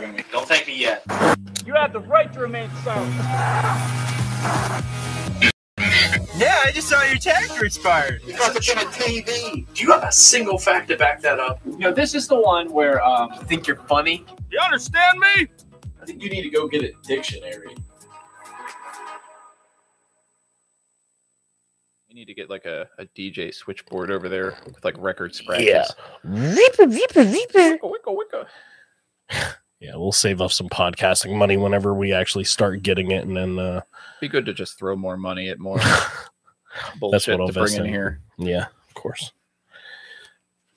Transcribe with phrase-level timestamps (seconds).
[0.00, 0.24] having me.
[0.30, 1.02] Don't thank me yet.
[1.64, 3.14] You have the right to remain silent.
[6.36, 8.20] Yeah, I just saw your tag expired.
[8.26, 9.66] You guys are on TV.
[9.72, 11.60] Do you have a single fact to back that up?
[11.64, 14.24] You know, this is the one where um, Think you're funny?
[14.50, 15.48] you understand me?
[16.00, 17.74] I think you need to go get a dictionary.
[22.08, 25.66] We need to get like a, a DJ switchboard over there with like record scratches.
[25.66, 25.84] Yeah.
[26.26, 27.78] Wicka, wicka,
[29.30, 29.55] wicka.
[29.80, 33.58] Yeah, we'll save up some podcasting money whenever we actually start getting it, and then
[33.58, 33.82] uh,
[34.20, 37.74] Be good to just throw more money at more That's bullshit what I'll to bring
[37.74, 37.92] in in.
[37.92, 38.20] here.
[38.38, 39.32] yeah, of course,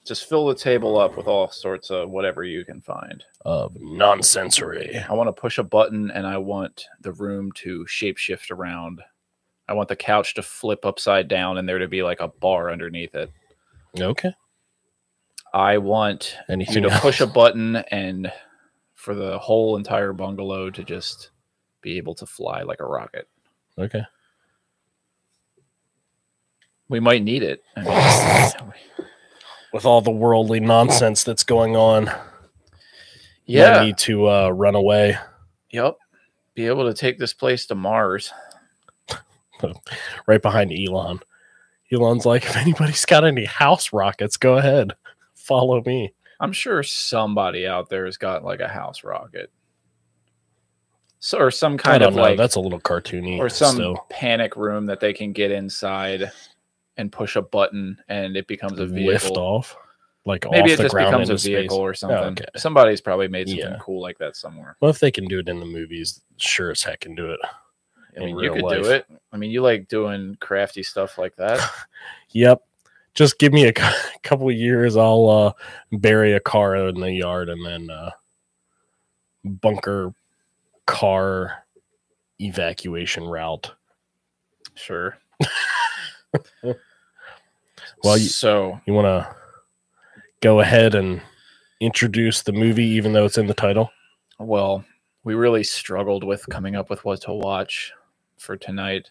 [0.05, 3.23] Just fill the table up with all sorts of whatever you can find.
[3.45, 4.98] of nonsensory.
[5.09, 9.02] I want to push a button and I want the room to shapeshift around.
[9.70, 12.70] I want the couch to flip upside down and there to be like a bar
[12.72, 13.31] underneath it.
[14.00, 14.34] Okay.
[15.53, 18.31] I want Anything you to push a button and
[19.09, 21.31] for the whole entire bungalow to just
[21.81, 23.27] be able to fly like a rocket.
[23.75, 24.03] Okay.
[26.89, 27.63] We might need it.
[27.75, 29.07] I mean,
[29.73, 32.11] With all the worldly nonsense that's going on,
[33.47, 33.83] yeah.
[33.83, 35.17] need to uh, run away.
[35.71, 35.97] Yep.
[36.53, 38.31] Be able to take this place to Mars.
[40.27, 41.19] right behind Elon.
[41.91, 44.93] Elon's like, if anybody's got any house rockets, go ahead,
[45.33, 46.13] follow me.
[46.40, 49.52] I'm sure somebody out there has got like a house rocket.
[51.20, 52.22] So, or some I kind don't of know.
[52.22, 53.40] like That's a little cartoony.
[53.40, 56.32] or some panic room that they can get inside
[56.98, 59.12] and push a button and it becomes a vehicle.
[59.12, 59.76] lift off,
[60.26, 61.80] like Maybe off it the just ground becomes a vehicle space.
[61.82, 62.17] or something.
[62.44, 62.45] okay.
[62.56, 63.78] Somebody's probably made something Yeah.
[63.82, 64.78] cool like that somewhere.
[64.80, 67.40] Well, if they can do it in the movies, sure as heck can do it.
[68.17, 69.06] I mean, you could do it.
[69.34, 71.60] I mean, you like doing crafty stuff like that.
[72.32, 72.62] Yep.
[73.15, 73.73] Just give me a
[74.23, 74.95] couple of years.
[74.97, 75.53] I'll uh,
[75.97, 78.11] bury a car in the yard and then uh,
[79.43, 80.13] bunker
[80.85, 81.63] car
[82.39, 83.71] evacuation route.
[84.75, 85.17] sure.
[88.03, 89.36] Well, you- so You want to
[90.42, 91.21] go ahead and
[91.81, 93.89] introduce the movie, even though it's in the title?
[94.37, 94.86] Well,
[95.25, 97.92] we really struggled with coming up with what to watch
[98.37, 99.09] for tonight.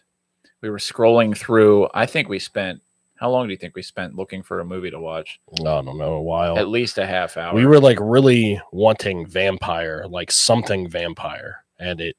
[0.61, 1.87] We were scrolling through.
[1.93, 2.81] I think we spent
[3.19, 5.41] how long do you think we spent looking for a movie to watch?
[5.59, 6.57] I don't know, a while.
[6.57, 7.53] At least a half hour.
[7.53, 12.15] we were like really wanting vampire, like something vampire, and it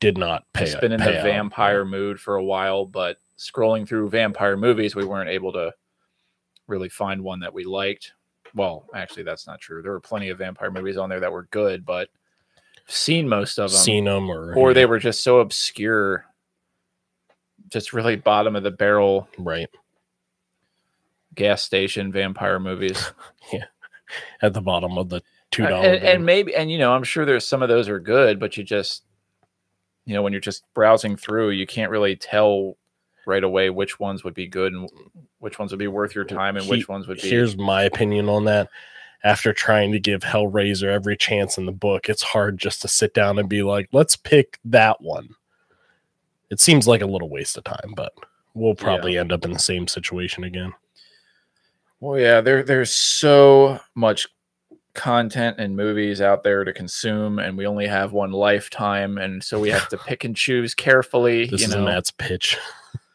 [0.00, 0.64] did not pay.
[0.64, 1.24] It's been in the pay out.
[1.24, 5.70] vampire mood for a while, but scrolling through vampire movies, we weren't able to
[6.66, 8.14] really find one that we liked.
[8.54, 9.82] Well, actually, that's not true.
[9.82, 12.08] There were plenty of vampire movies on there that were good, but
[12.86, 16.24] seen most of them, Seen them or or they were just so obscure,
[17.68, 19.68] just really bottom of the barrel right
[21.38, 23.12] gas station vampire movies.
[23.52, 23.64] yeah,
[24.42, 25.86] at the bottom of the two dollar.
[25.86, 28.58] and, and maybe and you know i'm sure there's some of those are good but
[28.58, 29.04] you just
[30.04, 32.76] you know when you're just browsing through you can't really tell
[33.26, 34.90] right away which ones would be good and
[35.38, 37.82] which ones would be worth your time and He- which ones would be Here's my
[37.84, 38.68] opinion on that.
[39.24, 43.14] After trying to give Hellraiser every chance in the book, it's hard just to sit
[43.14, 45.30] down and be like, let's pick that one.
[46.50, 48.12] It seems like a little waste of time, but
[48.54, 50.72] we'll probably end up in the same situation again.
[52.00, 54.26] Well yeah there there's so much
[54.94, 59.60] content and movies out there to consume and we only have one lifetime and so
[59.60, 62.56] we have to pick and choose carefully This you is know Matt's pitch.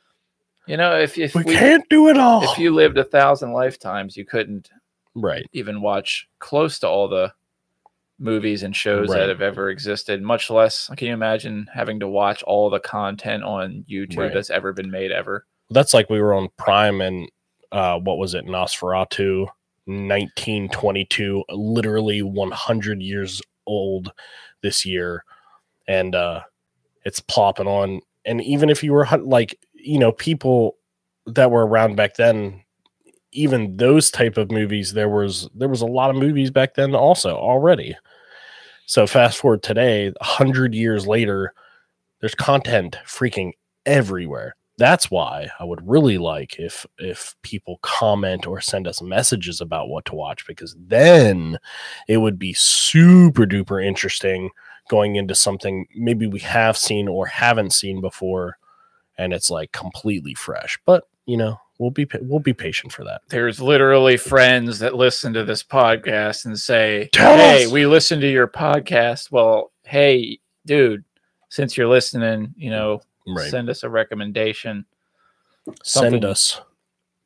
[0.68, 2.44] you know if, if We, we, can't do it all.
[2.50, 4.70] if you lived a thousand lifetimes you couldn't
[5.16, 5.46] right.
[5.52, 7.34] even watch close to all the
[8.20, 9.18] movies and shows Right.
[9.20, 13.44] that have ever existed, much less can you imagine having to watch all the content
[13.44, 14.34] on YouTube Right.
[14.34, 15.46] that's ever been made ever?
[15.70, 17.30] That's like we were on Prime and
[17.74, 18.46] uh, what was it?
[18.46, 19.48] Nosferatu,
[19.86, 24.14] 1922, literally 100 years old
[24.62, 25.26] this year.
[25.88, 26.42] And uh,
[27.04, 28.02] it's plopping on.
[28.26, 30.78] And even if you were like, you know, people
[31.26, 32.64] that were around back then,
[33.32, 36.94] even those type of movies, there was there was a lot of movies back then
[36.94, 37.98] also already.
[38.86, 41.54] So fast forward today, 100 years later,
[42.22, 43.54] there's content freaking
[43.86, 49.62] everywhere that's why I would really like if if people comment or send us messages
[49.62, 51.60] about what to watch because then
[52.08, 54.50] it would be super duper interesting
[54.90, 58.58] going into something maybe we have seen or haven't seen before
[59.18, 63.22] and it's like completely fresh but you know we'll be we'll be patient for that
[63.30, 68.20] There's literally friends that listen to this podcast and say, Tell Hey, us!" we listen
[68.22, 69.32] to your podcast.
[69.32, 71.04] Well, hey, dude,
[71.50, 72.74] since you're listening, you mm.
[72.74, 74.86] know, right send us a recommendation.
[75.84, 76.60] send us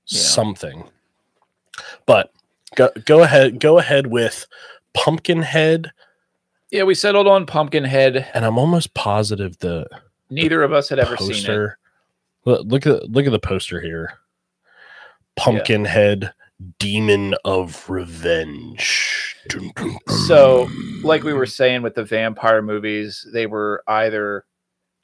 [0.07, 0.21] Yeah.
[0.21, 0.89] something
[2.05, 2.31] but
[2.75, 4.45] go, go ahead go ahead with
[4.93, 5.91] pumpkinhead
[6.71, 8.29] Yeah, we settled on Pumpkinhead.
[8.33, 9.87] and I'm almost positive the
[10.29, 11.69] Neither of us had ever seen it.
[12.45, 14.13] Look, look at look at the poster here.
[15.37, 16.33] Pumpkinhead,
[16.79, 19.35] Demon of Revenge.
[20.27, 20.67] So,
[21.03, 24.43] like we were saying with the vampire movies, they were either,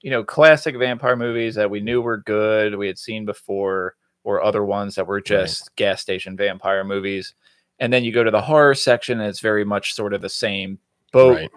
[0.04, 4.44] you know, classic vampire movies that we knew were good, we had seen before, or
[4.44, 7.34] other ones that were just gas station vampire movies.
[7.80, 10.30] And then you go to the horror section, and it's very much sort of the
[10.30, 10.78] same
[11.12, 11.38] boat.
[11.38, 11.52] right,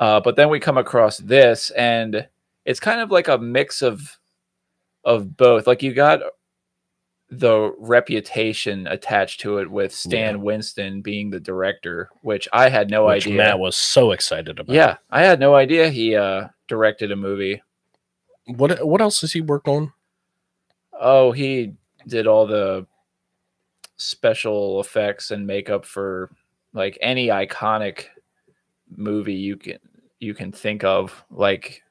[0.00, 2.28] Uh, but then we come across this, and
[2.64, 4.18] it's kind of like a mix of
[5.04, 5.66] of both.
[5.66, 6.20] Like you got
[7.30, 13.06] the reputation attached to it with Stan Winston being the director, which I had no
[13.06, 13.36] which idea.
[13.36, 14.74] Matt was so excited about.
[14.74, 17.62] Yeah, I had no idea he uh directed a movie.
[18.46, 19.92] What what else has he worked on?
[20.92, 21.74] Oh, he
[22.06, 22.86] did all the
[23.96, 26.30] special effects and makeup for
[26.72, 28.06] like any iconic
[28.96, 29.78] movie you can
[30.18, 31.82] you can think of, like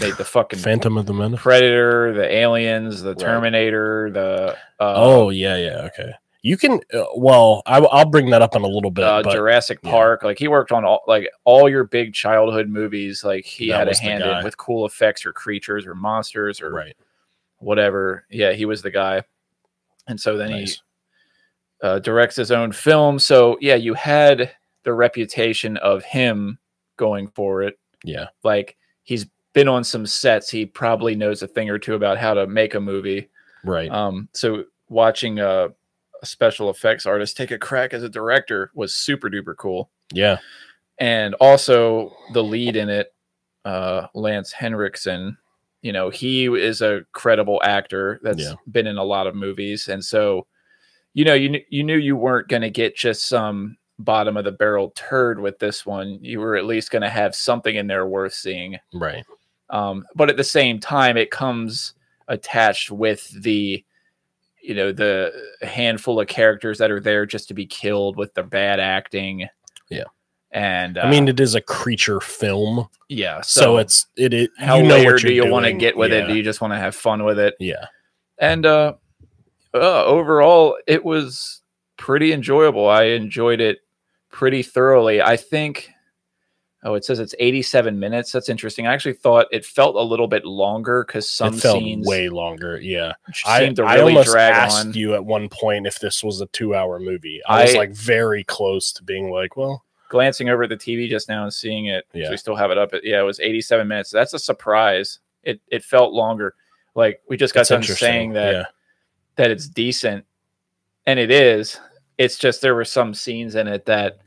[0.00, 1.40] made the fucking Phantom of the Menace.
[1.40, 3.18] Predator, the Aliens, the Right.
[3.18, 6.12] Terminator, the uh, oh yeah, yeah, okay.
[6.42, 6.80] You can.
[6.94, 9.04] Uh, well, I, will bring that up in a little bit.
[9.04, 9.90] uh, but Jurassic yeah.
[9.90, 10.22] Park.
[10.22, 13.24] Like he worked on all like all your big childhood movies.
[13.24, 16.70] Like he That had a hand in with cool effects or creatures or monsters or
[16.70, 16.96] right,
[17.58, 18.24] whatever.
[18.30, 19.22] Yeah, he was the guy.
[20.06, 20.74] And so then nice.
[21.82, 23.18] he uh, directs his own film.
[23.18, 24.52] So yeah, you had
[24.84, 26.58] the reputation of him
[26.96, 27.78] going for it.
[28.04, 29.26] Yeah, Like he's
[29.58, 30.50] been on some sets.
[30.50, 33.28] He probably knows a thing or two about how to make a movie.
[33.64, 33.90] right.
[33.90, 35.68] Um, so watching a,
[36.22, 39.90] a special effects artist take a crack as a director was super duper cool.
[40.12, 40.38] yeah,
[40.98, 43.12] And also the lead in it,
[43.64, 45.36] uh, Lance Henriksen,
[45.82, 48.54] you know, he is a credible actor that's Yeah.
[48.70, 49.88] been in a lot of movies.
[49.88, 50.46] And so,
[51.14, 54.52] you know, you, you knew you weren't going to get just some bottom of the
[54.52, 56.18] barrel turd with this one.
[56.22, 58.76] You were at least going to have something in there worth seeing.
[58.94, 59.24] right.
[59.70, 61.94] Um, but at the same time, it comes
[62.28, 63.84] attached with the,
[64.62, 65.32] you know, the
[65.62, 69.48] handful of characters that are there just to be killed with the bad acting.
[69.90, 70.04] Yeah.
[70.50, 73.42] And uh, I mean, it is a creature film, yeah.
[73.42, 74.32] so, it's it.
[74.32, 76.26] it how you know layered do you're want to get with it?
[76.26, 77.54] Do you just want to have fun with it?
[77.60, 77.84] Yeah,
[78.38, 78.94] And uh,
[79.74, 81.60] uh, overall, it was
[81.98, 82.88] pretty enjoyable.
[82.88, 83.80] I enjoyed it
[84.30, 85.20] pretty thoroughly.
[85.20, 85.90] I think.
[86.84, 88.30] Oh, it says it's 87 minutes.
[88.30, 88.86] That's interesting.
[88.86, 92.28] I actually thought it felt a little bit longer because some it felt scenes way
[92.28, 92.78] longer.
[92.80, 94.92] Yeah, seemed to I really almost drag asked on.
[94.92, 97.40] you at one point if this was a two-hour movie.
[97.48, 101.28] I, was like very close to being like, well, Glancing over at the TV just
[101.28, 102.06] now and seeing it.
[102.14, 102.30] Yeah.
[102.30, 102.94] we still have it up.
[102.94, 104.10] At, yeah, it was 87 minutes.
[104.10, 105.18] That's a surprise.
[105.42, 106.54] It it felt longer.
[106.94, 108.64] Like we just got that's done saying that yeah,
[109.36, 110.24] that it's decent,
[111.06, 111.78] and it is.
[112.16, 114.18] It's just there were some scenes in it that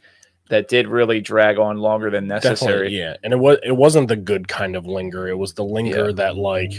[0.51, 2.89] that did really drag on longer than necessary.
[2.89, 3.15] definitely, yeah.
[3.24, 5.27] And it was it wasn't the good kind of linger.
[5.30, 6.15] It was the linger Yeah.
[6.15, 6.74] that like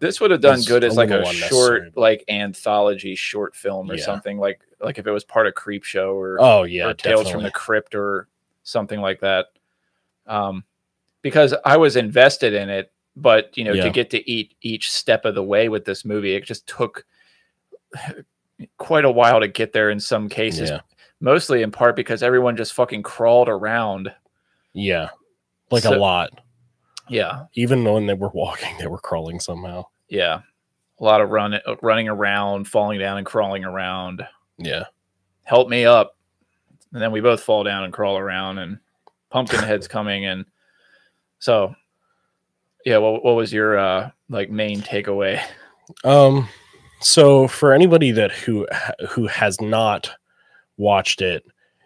[0.00, 3.94] This would have done good a as like a short, like anthology short film or
[3.96, 4.04] Yeah.
[4.04, 4.38] something.
[4.38, 7.42] Like like if it was part of Creep Show or oh yeah, or Tales from
[7.42, 8.26] the Crypt or
[8.62, 9.46] something like that.
[10.26, 10.64] Um,
[11.20, 13.84] because I was invested in it, but you know, Yeah.
[13.84, 17.04] to get to eat each step of the way with this movie, it just took
[18.78, 20.70] quite a while to get there in some cases.
[20.70, 20.80] Yeah.
[21.20, 24.12] Mostly in part because everyone just fucking crawled around.
[24.72, 25.10] yeah,
[25.70, 26.30] like So- a lot.
[27.08, 29.84] Yeah, Even when they were walking, they were crawling somehow.
[30.08, 30.40] yeah,
[30.98, 34.26] a lot of run running around, falling down, and crawling around.
[34.56, 34.84] Yeah,
[35.42, 36.16] help me up.
[36.94, 38.78] And then we both fall down and crawl around and
[39.30, 40.46] Pumpkinhead's coming and
[41.40, 41.74] so
[42.86, 45.42] yeah, what what was your uh like main takeaway?
[46.04, 46.48] Um,
[47.00, 48.66] so for anybody that who
[49.10, 50.10] who has not
[50.76, 51.44] watched it,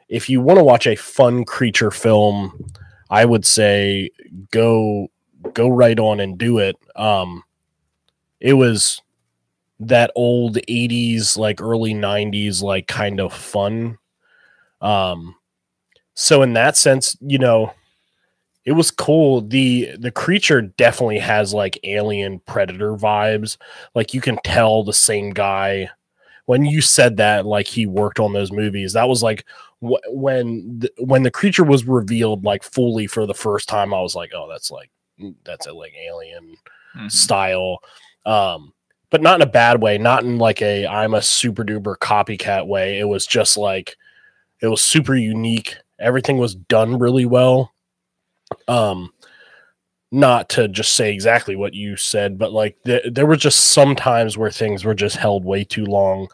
[0.08, 2.66] if you want to watch a fun creature film,
[3.10, 4.10] I would say
[4.50, 5.08] go
[5.52, 6.76] go right on and do it.
[6.96, 7.44] Um,
[8.40, 9.00] it was
[9.80, 13.98] that old 80s like early 90s like kind of fun.
[14.80, 15.34] Um
[16.14, 17.72] so in that sense you know
[18.68, 19.40] it was cool.
[19.40, 23.56] The the creature definitely has like alien predator vibes.
[23.94, 25.88] Like you can tell the same guy
[26.48, 29.44] when you said that like he worked on those movies that was like
[29.80, 34.00] wh- when the, when the creature was revealed like fully for the first time i
[34.00, 34.90] was like oh that's like
[35.44, 36.56] that's a like alien
[36.96, 37.10] Mhm.
[37.12, 37.80] style
[38.24, 38.72] um
[39.10, 42.66] but not in a bad way not in like a i'm a super duper copycat
[42.66, 43.96] way it was just like
[44.62, 47.74] it was super unique everything was done really well
[48.68, 49.12] um
[50.10, 53.94] not to just say exactly what you said but like th- there were just some
[53.94, 56.26] times where things were just held way too long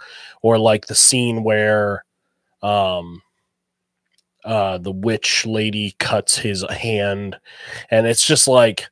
[0.43, 2.05] or like the scene where
[2.63, 3.21] um
[4.45, 7.37] uh the witch lady cuts his hand
[7.91, 8.89] and it's just like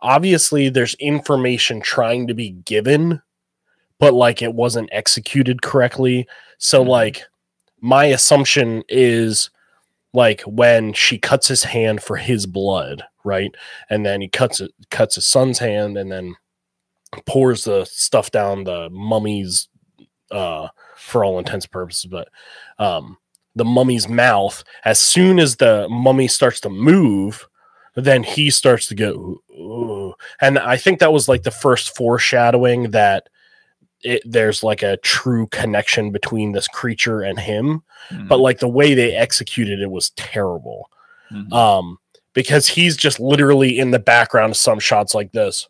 [0.00, 3.20] obviously there's information trying to be given
[3.98, 6.26] but like it wasn't executed correctly
[6.58, 6.88] so Mhm.
[6.88, 7.22] like
[7.80, 9.50] my assumption is
[10.16, 13.54] like when she cuts his hand for his blood right?
[13.90, 16.34] And then he cuts it cuts his son's hand and then
[17.26, 19.68] pours the stuff down the mummy's
[20.30, 22.28] uh for all intents and purposes but
[22.78, 23.16] um
[23.54, 27.46] the mummy's mouth as soon as the mummy starts to move
[27.94, 33.28] then he starts to go and i think that was like the first foreshadowing that
[34.06, 38.28] it, there's like a true connection between this creature and him Mhm.
[38.28, 40.88] but like the way they executed it was terrible
[41.32, 41.52] Mhm.
[41.52, 41.98] um
[42.34, 45.68] because he's just literally in the background of some shots like this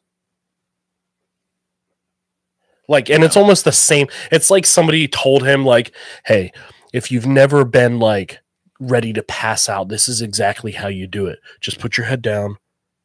[2.88, 5.92] like and it's almost the same it's like somebody told him like
[6.24, 6.52] hey
[6.92, 8.38] if you've never been like
[8.78, 12.22] ready to pass out this is exactly how you do it just put your head
[12.22, 12.56] down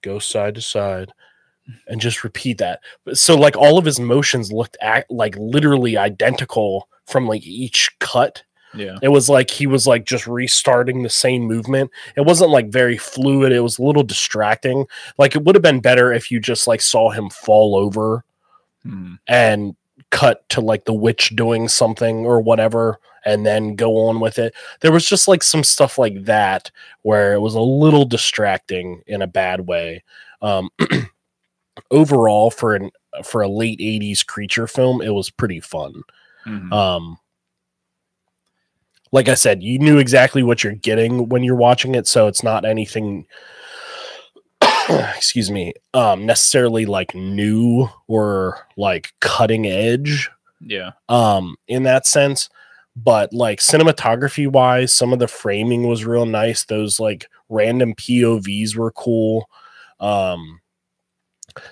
[0.04, 1.12] go side to side
[1.88, 2.80] and just repeat that
[3.14, 8.44] so like all of his motions looked at like literally identical from like each cut
[8.74, 8.98] yeah.
[9.02, 11.92] it was like he was like just restarting the same movement.
[12.16, 13.52] It wasn't like very fluid.
[13.52, 14.86] It was a little distracting.
[15.18, 18.24] Like it would have been better if you just like saw him fall over
[18.88, 19.20] Mhm.
[19.28, 19.76] and
[20.10, 24.54] cut to like the witch doing something or whatever and then go on with it.
[24.80, 29.22] There was just like some stuff like that where it was a little distracting in
[29.22, 30.02] a bad way.
[30.42, 30.70] Um
[31.90, 32.92] overall for an
[33.24, 36.02] for a late 80s creature film, it was pretty fun.
[36.46, 36.72] Mhm.
[36.72, 37.18] Um,
[39.12, 42.44] like I said, you knew exactly what you're getting when you're watching it, so it's
[42.44, 43.26] not anything.
[45.16, 50.92] excuse me, um, necessarily like new or like cutting edge, yeah.
[51.10, 52.50] um, in that sense.
[52.96, 56.66] But like cinematography wise, some of the framing was real nice.
[56.66, 59.50] Those like random POVs were cool.
[60.00, 60.61] Um,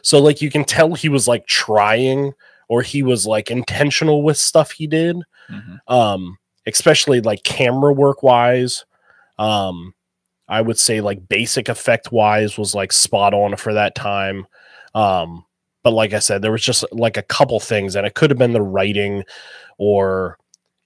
[0.01, 2.33] so like you can tell he was like trying
[2.67, 5.17] or he was like intentional with stuff he did
[5.50, 5.79] Mhm.
[5.88, 8.86] um especially like camera work wise
[9.39, 9.93] um
[10.48, 14.45] i would say like basic effect wise was like spot on for that time
[14.93, 15.43] um
[15.83, 18.38] but like i said there was just like a couple things and it could have
[18.38, 19.24] been the writing
[19.77, 20.38] or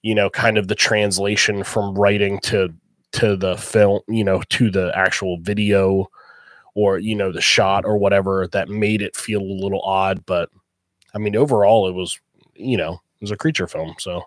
[0.01, 2.69] you know kind of the translation from writing to
[3.11, 6.07] to the film you know to the actual video
[6.75, 10.49] or you know the shot or whatever that made it feel a little odd but
[11.13, 12.19] i mean overall it was
[12.55, 14.21] you know it was a creature film so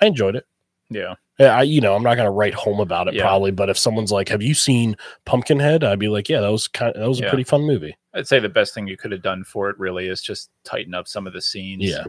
[0.00, 0.46] i enjoyed it
[0.90, 1.14] Yeah.
[1.38, 3.22] yeah, I, you know, I'm not gonna write home about it Yeah.
[3.22, 6.66] probably, but if someone's like, "Have you seen Pumpkinhead?" I'd be like, "Yeah, that was
[6.68, 6.92] kind.
[6.96, 9.44] that was a pretty fun movie." I'd say the best thing you could have done
[9.44, 11.84] for it really is just tighten up some of the scenes.
[11.84, 12.04] Yeah.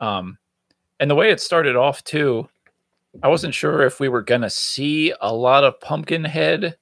[0.00, 0.38] Um,
[0.98, 2.48] and the way it started off too,
[3.22, 6.76] I wasn't sure if we were gonna see a lot of Pumpkinhead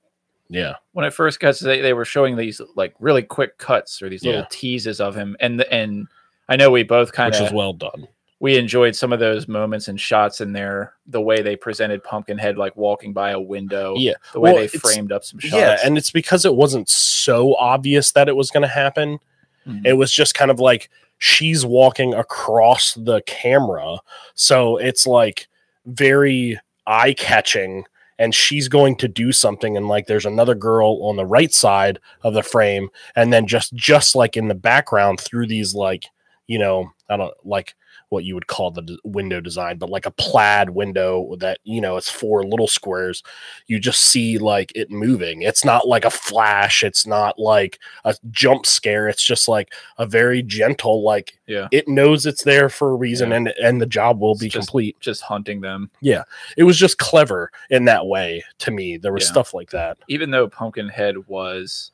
[0.48, 1.58] Yeah, when I first got.
[1.58, 4.46] They they were showing these like really quick cuts or these little Yeah.
[4.50, 6.06] teases of him, and and
[6.48, 8.08] I know we both kind of which is well done.
[8.40, 10.94] we enjoyed some of those moments and shots in there.
[11.06, 13.94] The way they presented Pumpkinhead like walking by a window.
[13.98, 14.14] Yeah.
[14.32, 15.52] The way Well, they framed up some shots.
[15.54, 19.18] Yeah, and it's because it wasn't so obvious that it was going to happen.
[19.66, 19.84] Mhm.
[19.84, 20.88] It was just kind of like
[21.18, 23.96] she's walking across the camera,
[24.34, 25.48] so it's like
[25.84, 27.84] very eye catching.
[28.18, 32.00] And she's going to do something, and like there's another girl on the right side
[32.22, 36.06] of the frame, and then just just like in the background through these like
[36.48, 37.74] you know I don't like
[38.10, 41.80] what you would call the d- window design, but like a plaid window that you
[41.80, 43.22] know it's four little squares.
[43.66, 45.42] You just see like it moving.
[45.42, 46.82] It's not like a flash.
[46.82, 49.08] It's not like a jump scare.
[49.08, 51.68] It's just like a very gentle like yeah.
[51.70, 53.36] it knows it's there for a reason Yeah.
[53.36, 54.98] and and the job will It's be just- complete.
[55.00, 55.90] Just hunting them.
[56.00, 56.22] Yeah.
[56.56, 58.96] It was just clever in that way to me.
[58.96, 59.32] There was Yeah.
[59.32, 59.98] stuff like that.
[60.08, 61.90] even though Pumpkinhead was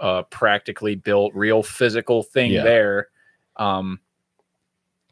[0.00, 2.64] a practically built, real physical thing Yeah.
[2.64, 3.08] there,
[3.56, 4.00] um,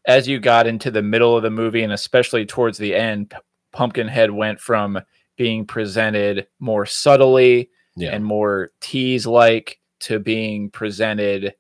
[0.07, 3.35] as you got into the middle of the movie and especially towards the end,
[3.73, 4.99] Pumpkinhead went from
[5.37, 8.11] being presented more subtly Yeah.
[8.15, 11.55] and more tease like to being presented.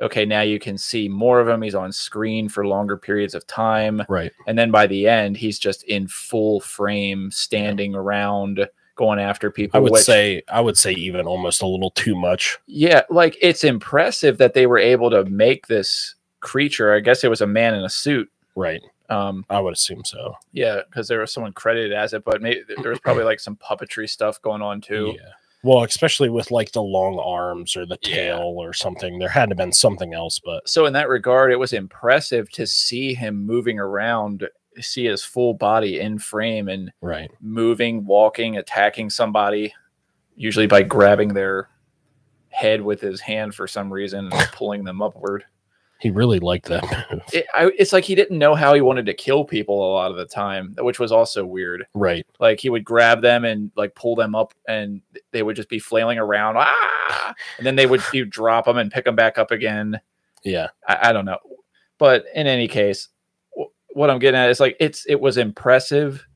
[0.00, 1.62] Okay, now you can see more of him.
[1.62, 4.02] He's on screen for longer periods of time.
[4.08, 4.32] Right.
[4.46, 9.76] And then by the end, he's just in full frame, standing around, going after people.
[9.78, 12.58] I would which- say I would say even almost a little too much.
[12.66, 16.92] yeah, like it's impressive that they were able to make this creature.
[16.94, 18.30] I guess it was a man in a suit.
[18.54, 18.82] Right.
[19.08, 20.34] Um, I would assume so.
[20.52, 23.56] yeah, because there was someone credited as it, but maybe there was probably like some
[23.56, 25.14] puppetry stuff going on too.
[25.16, 25.28] Yeah.
[25.64, 28.14] Well, especially with like the long arms or the Yeah.
[28.14, 29.18] tail or something.
[29.18, 32.50] There had to have been something else, but So in that regard, it was impressive
[32.52, 34.48] to see him moving around
[34.80, 37.30] see his full body in frame and Right.
[37.42, 39.74] moving, walking, attacking somebody,
[40.34, 41.68] usually by grabbing their
[42.48, 45.44] head with his hand for some reason and pulling them upward.
[46.02, 46.82] He really liked that
[47.12, 47.22] move.
[47.32, 50.10] It, I, it's like he didn't know how he wanted to kill people a lot
[50.10, 51.86] of the time, which was also weird.
[51.94, 52.26] Right.
[52.40, 55.78] Like he would grab them and like pull them up, and they would just be
[55.78, 57.34] flailing around, ah!
[57.58, 60.00] and then they would he'd drop them and pick them back up again.
[60.44, 60.68] Yeah.
[60.88, 61.38] I, I don't know,
[61.98, 63.08] but in any case,
[63.56, 66.26] wh- what I'm getting at is like it's it was impressive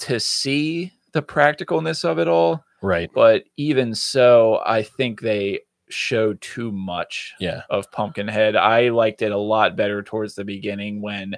[0.00, 3.10] to see the practicalness of it all, Right.
[3.14, 7.62] but even so, I think they showed too much Yeah.
[7.70, 8.56] of Pumpkinhead.
[8.56, 11.36] I liked it a lot better towards the beginning when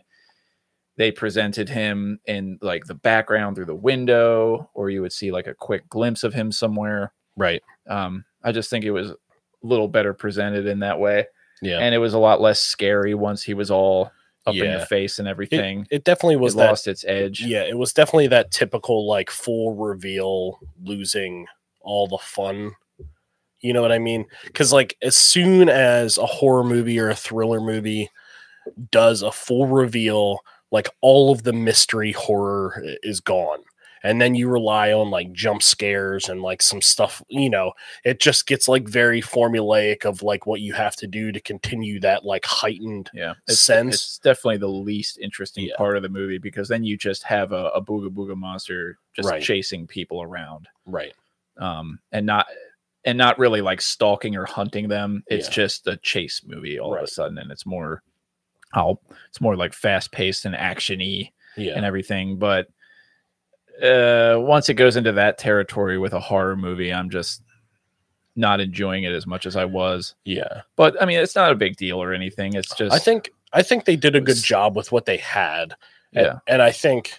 [0.97, 5.47] they presented him in like the background through the window, or you would see like
[5.47, 7.13] a quick glimpse of him somewhere.
[7.37, 7.63] Right.
[7.87, 9.17] Um, I just think it was a
[9.63, 11.27] little better presented in that way,
[11.63, 11.79] Yeah.
[11.79, 14.11] and it was a lot less scary once he was all
[14.47, 14.79] up in Yeah.
[14.79, 15.87] your face and everything.
[15.91, 17.43] it definitely was it that lost its edge.
[17.43, 21.47] Yeah, it was definitely that typical like full reveal losing
[21.81, 22.73] all the fun.
[23.61, 24.25] You know what I mean?
[24.55, 28.09] Cuz like as soon as a horror movie or a thriller movie
[28.91, 33.61] does a full reveal, like all of the mystery horror is gone.
[34.05, 37.73] And then you rely on like jump scares and like some stuff, you know,
[38.05, 41.99] it just gets like very formulaic of like what you have to do to continue
[42.01, 43.95] that like heightened Yeah, it's, sense.
[43.97, 45.77] it's definitely the least interesting Yeah.
[45.77, 49.29] part of the movie because then you just have a, a booga booga monster just
[49.29, 49.43] Right.
[49.43, 50.69] chasing people around.
[50.87, 51.13] right.
[51.57, 52.47] um, and not
[53.05, 55.23] and not really like stalking or hunting them.
[55.29, 55.53] It's Yeah.
[55.55, 58.03] just a chase movie all of a sudden, and it's more
[58.73, 61.75] how it's more like fast paced and actiony Yeah.
[61.77, 62.37] and everything.
[62.39, 62.69] But
[63.83, 67.43] uh, once it goes into that territory with a horror movie, I'm just
[68.37, 70.15] not enjoying it as much as I was.
[70.25, 70.63] yeah.
[70.77, 72.55] But I mean, it's not a big deal or anything.
[72.55, 75.75] It's just I think I think they did a good job with what they had.
[76.15, 76.39] And, Yeah.
[76.47, 77.15] and I think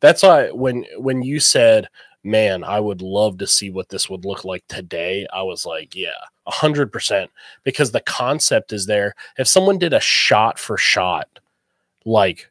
[0.00, 1.88] that's why when when you said,
[2.24, 5.94] "Man, I would love to see what this would look like today," I was like,
[5.94, 7.30] "Yeah, a hundred percent,"
[7.64, 9.14] because the concept is there.
[9.38, 11.28] If someone did a shot for shot,
[12.04, 12.50] like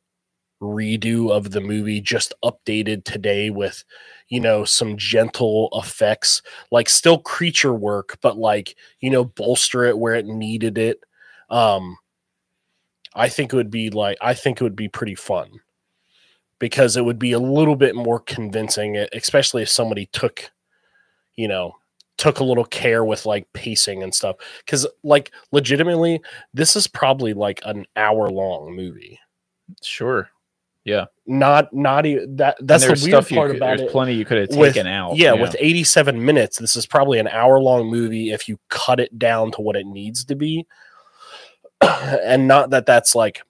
[0.61, 3.83] redo of the movie, just updated today with,
[4.29, 9.97] you know, some gentle effects, like still creature work, but like you know, bolster it
[9.99, 11.01] where it needed it.
[11.49, 11.97] Um,
[13.15, 15.59] I think it would be like I think it would be pretty fun
[16.63, 20.49] because it would be a little bit more convincing, especially if somebody took,
[21.35, 21.73] you know,
[22.17, 24.37] took a little care with like pacing and stuff.
[24.65, 26.21] Because like legitimately,
[26.53, 29.19] this is probably like an hour long movie.
[29.83, 30.29] sure.
[30.85, 32.55] Yeah, Not not even that.
[32.61, 33.91] That's the weird part could- about there's it.
[33.91, 35.17] plenty you could have with- taken out.
[35.17, 39.19] Yeah, with 87 minutes, this is probably an hour long movie if you cut it
[39.19, 40.65] down to what it needs to be.
[41.81, 43.41] and not that that's like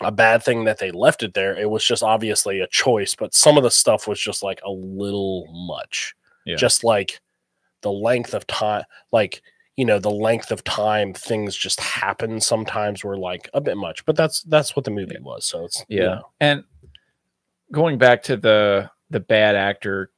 [0.00, 1.56] a bad thing that they left it there.
[1.56, 4.70] It was just obviously a choice, but some of the stuff was just like a
[4.70, 6.14] little much.
[6.44, 6.56] Yeah.
[6.56, 7.20] Just like
[7.82, 9.42] the length of time, like,
[9.76, 14.04] you know, the length of time things just happen sometimes were like a bit much,
[14.04, 15.44] but that's that's what the movie was.
[15.44, 16.64] So it's you yeah know, and
[17.70, 20.10] going back to the the bad actor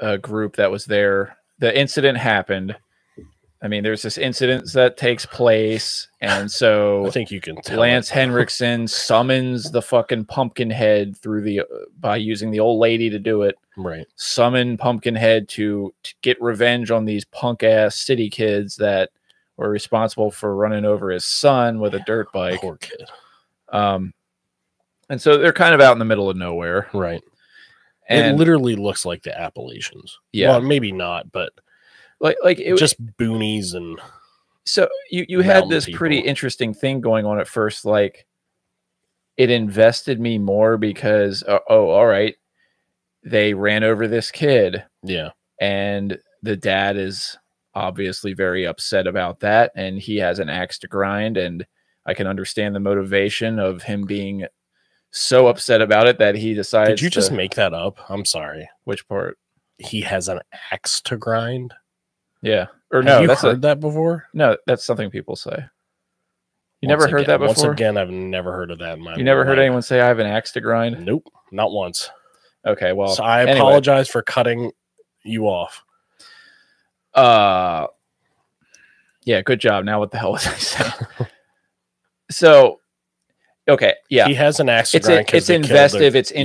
[0.00, 2.76] uh, group that was there the incident happened
[3.64, 8.10] i mean there's this incident that takes place and so I think you can lance
[8.10, 8.14] it.
[8.14, 11.64] henriksen summons the fucking pumpkinhead through the uh,
[11.98, 14.06] by using the old lady to do it right.
[14.14, 19.10] summon pumpkinhead to, to get revenge on these punk ass city kids that
[19.56, 23.02] were responsible for running over his son with a dirt bike Poor kid.
[23.72, 24.12] um
[25.10, 27.22] and so they're kind of out in the middle of nowhere Right.
[28.08, 30.18] and it literally looks like the Appalachians.
[30.32, 30.50] Yeah.
[30.50, 31.52] Well, maybe not, but
[32.20, 34.00] like like it just boonies and
[34.64, 38.26] so you you had this pretty interesting thing going on at first like
[39.36, 42.36] it invested me more because uh, oh all right
[43.24, 47.36] they ran over this kid yeah, and the dad is
[47.74, 51.66] obviously very upset about that and he has an axe to grind and
[52.06, 54.46] i can understand the motivation of him being
[55.14, 57.98] so upset about it that he decides did you just make that up?
[58.10, 58.68] I'm sorry.
[58.82, 59.38] which part
[59.78, 60.40] He has an
[60.72, 61.72] axe to grind.
[62.44, 64.26] Yeah or Have no you that's heard a, that before?
[64.34, 65.56] no that's something people say
[66.80, 67.68] you Once never heard again- that before?
[67.68, 69.64] Once again, I've never heard of that in my you never heard life.
[69.64, 72.10] anyone say i have an axe to grind Nope, not once.
[72.66, 73.56] okay well so I anyway.
[73.58, 74.70] apologize for cutting
[75.24, 75.82] you off.
[77.14, 77.86] Uh
[79.24, 79.86] yeah, good job.
[79.86, 80.92] Now what the hell was I saying?
[82.30, 82.80] so
[83.66, 84.26] okay, yeah.
[84.26, 85.30] He has an axe to It's grind.
[85.32, 86.40] a, it's investive, it's yeah.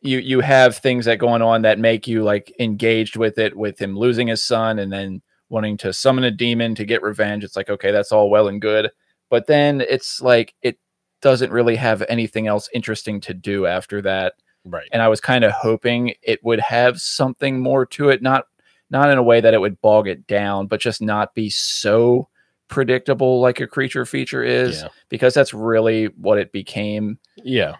[0.00, 3.80] You you have things that going on that make you like engaged with it with
[3.80, 7.42] him losing his son and then wanting to summon a demon to get revenge.
[7.44, 8.90] It's like okay, that's all well and good.
[9.30, 10.78] But then it's like it
[11.20, 14.34] doesn't really have anything else interesting to do after that.
[14.64, 14.88] Right.
[14.92, 18.44] And I was kind of hoping it would have something more to it, not
[18.90, 22.28] not in a way that it would bog it down, but just not be so
[22.68, 24.88] predictable like a creature feature is, Yeah.
[25.08, 27.18] because that's really what it became.
[27.36, 27.76] Yeah.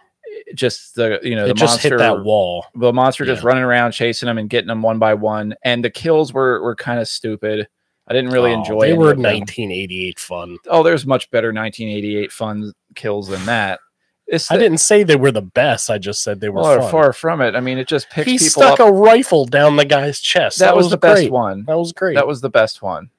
[0.55, 2.65] Just the you know the it just monster hit that wall.
[2.75, 3.47] the monster just Yeah.
[3.47, 6.75] running around chasing them and getting them one by one, and the kills were were
[6.75, 7.67] kind of stupid.
[8.07, 8.87] I didn't really Oh, enjoy.
[8.87, 10.57] They were 1988 fun.
[10.67, 13.79] Oh, there's much better 1988 fun kills than that.
[14.25, 15.89] It's I didn't say they were the best.
[15.89, 17.55] I just said they were well, far from it.
[17.55, 18.87] I mean, it just picks he people stuck up.
[18.89, 20.59] a rifle down the guy's chest.
[20.59, 21.65] that, was, the best one.
[21.67, 22.13] That was great.
[22.15, 23.09] That was the best one,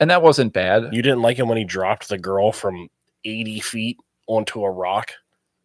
[0.00, 0.92] and that wasn't bad.
[0.92, 2.88] you didn't like him when he dropped the girl from
[3.24, 5.12] 80 feet onto a rock.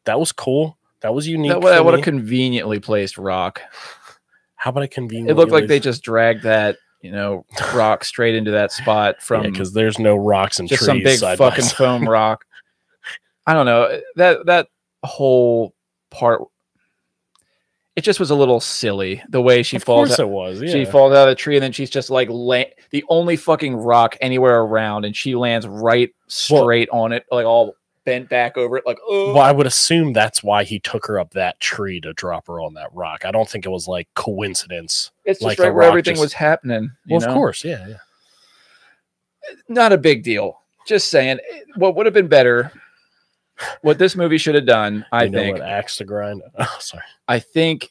[0.05, 0.77] That was cool.
[1.01, 1.51] That was unique.
[1.51, 3.61] That, that would have conveniently placed rock.
[4.55, 5.29] How about a convenient?
[5.29, 9.43] It looked like they just dragged that you know rock straight into that spot from
[9.43, 10.87] because there's no rocks and just trees.
[10.87, 12.45] some big fucking foam rock.
[13.45, 14.67] I don't know that that
[15.03, 15.75] whole
[16.09, 16.41] part.
[17.95, 20.09] It just was a little silly the way she of falls.
[20.09, 20.61] course out- it was.
[20.61, 20.71] Yeah.
[20.71, 23.75] She falls out of the tree and then she's just like la- the only fucking
[23.75, 28.77] rock anywhere around, and she lands right straight on it, like all bent back over
[28.77, 29.33] it, like oh.
[29.33, 32.61] well, I would assume that's why he took her up that tree to drop her
[32.61, 33.25] on that rock.
[33.25, 35.11] I don't think it was like coincidence.
[35.25, 36.91] It's just like right where everything just- was happening.
[37.09, 37.95] Well, of course, yeah, yeah.
[39.67, 40.61] not a big deal.
[40.87, 41.39] Just saying,
[41.75, 42.71] what would have been better,
[43.81, 46.43] what this movie should have done, I You know think, what axe to grind.
[46.59, 47.03] Oh, sorry.
[47.27, 47.89] I think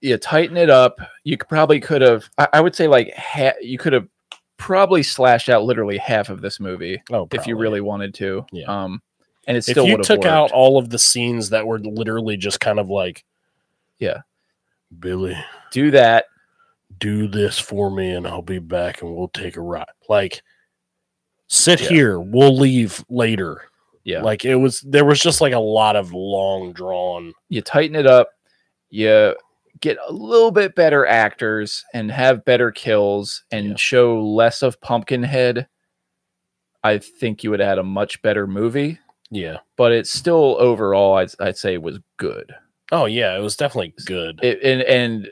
[0.00, 0.98] you tighten it up.
[1.22, 4.08] You could probably could have, I, I would say, like ha- you could have
[4.56, 8.44] probably slashed out literally half of this movie Oh, if you really wanted to.
[8.52, 8.66] Yeah.
[8.66, 9.00] Um,
[9.46, 10.24] and it if you took worked.
[10.26, 13.24] out all of the scenes that were literally just kind of like,
[13.98, 14.22] Yeah.
[14.98, 15.36] Billy,
[15.72, 16.26] do that.
[17.00, 19.86] do this for me, and I'll be back, and we'll take a ride.
[20.08, 20.42] Like,
[21.48, 21.88] sit Yeah.
[21.88, 23.62] here, we'll leave later.
[24.04, 27.32] Yeah, Like it was, there was just like a lot of long drawn.
[27.48, 28.28] you tighten it up.
[28.90, 29.34] You
[29.80, 33.76] get a little bit better actors and have better kills and Yeah.
[33.76, 35.66] show less of Pumpkinhead.
[36.84, 38.98] I think you would add a much better movie.
[39.30, 39.58] Yeah.
[39.76, 42.52] but it's still overall I'd, I'd say was good
[42.92, 44.38] Oh yeah, it was definitely good.
[44.42, 45.28] it, and and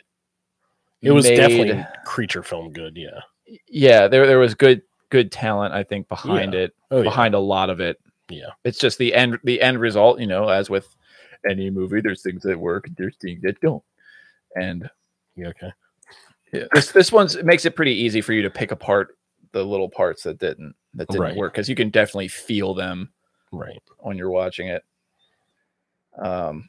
[1.03, 2.97] It was made- definitely creature film good.
[2.97, 3.21] Yeah.
[3.69, 7.03] yeah there there was good good talent I think behind it Oh yeah.
[7.05, 7.99] behind a lot of it
[8.31, 8.51] Yeah.
[8.65, 10.89] it's just the end the end result you know as with
[11.49, 13.83] any movie there's things that work there's things that don't
[14.57, 14.89] and
[15.37, 15.73] You okay.
[16.53, 19.17] yeah, this this one's it makes it pretty easy for you to pick apart
[19.53, 21.37] the little parts that didn't that didn't Right.
[21.37, 23.11] work because you can definitely feel them
[23.53, 23.83] Right.
[23.99, 24.83] when you're watching it.
[26.19, 26.69] Um,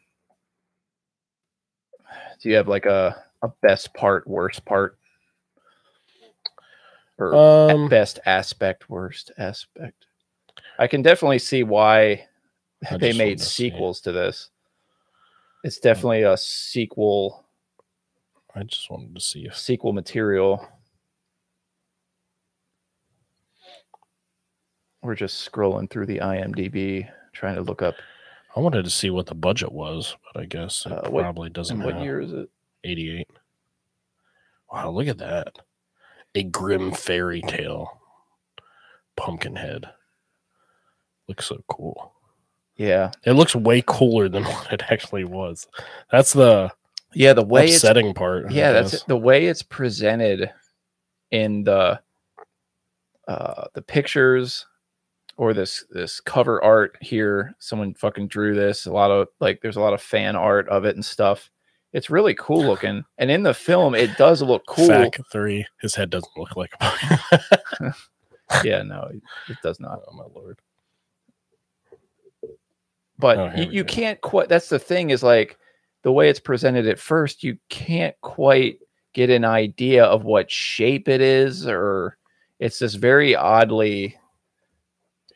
[2.41, 4.97] do you have like a a best part, worst part,
[7.17, 10.05] or Um, best aspect, worst aspect?
[10.79, 12.27] I can definitely see why
[12.89, 14.49] I they made sequels to this.
[15.63, 17.43] It's definitely a sequel
[18.55, 20.67] I just wanted to see if sequel material.
[25.03, 27.95] We're just scrolling through the IMDb trying to look up.
[28.55, 31.49] I wanted to see what the budget was, but I guess it Uh, what- probably
[31.49, 31.81] doesn't.
[31.81, 32.49] What year is it?
[32.83, 33.27] 88.
[34.71, 35.57] Wow, look at that.
[36.35, 37.99] A grim fairy tale.
[39.15, 39.85] Pumpkinhead.
[41.27, 42.13] Looks so cool.
[42.75, 45.67] Yeah, It looks way cooler than what it actually was.
[46.11, 46.71] That's the
[47.13, 47.33] yeah.
[47.33, 48.51] The way it's upsetting part.
[48.51, 49.03] Yeah that's it.
[49.07, 50.51] the way it's presented
[51.29, 52.01] in the
[53.27, 54.65] uh the pictures
[55.37, 59.77] or this this cover art here someone fucking drew this a lot of like there's
[59.77, 61.49] a lot of fan art of it and stuff
[61.91, 65.65] it's really cool looking and in the film it does look cool Fact three.
[65.81, 67.93] His head doesn't look like a
[68.63, 70.59] yeah no it, it does not oh my lord.
[73.17, 75.57] but Oh, you, you can't quite that's the thing is like
[76.03, 78.79] the way it's presented at first you can't quite
[79.13, 82.17] get an idea of what shape it is or
[82.59, 84.17] it's this very oddly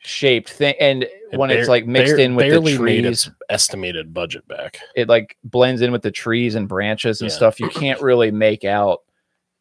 [0.08, 4.46] shaped thing and It when it's like mixed bar- in with the trees estimated budget
[4.48, 4.80] back.
[4.96, 7.36] it like blends in with the trees and branches and Yeah.
[7.36, 9.02] stuff you can't really make out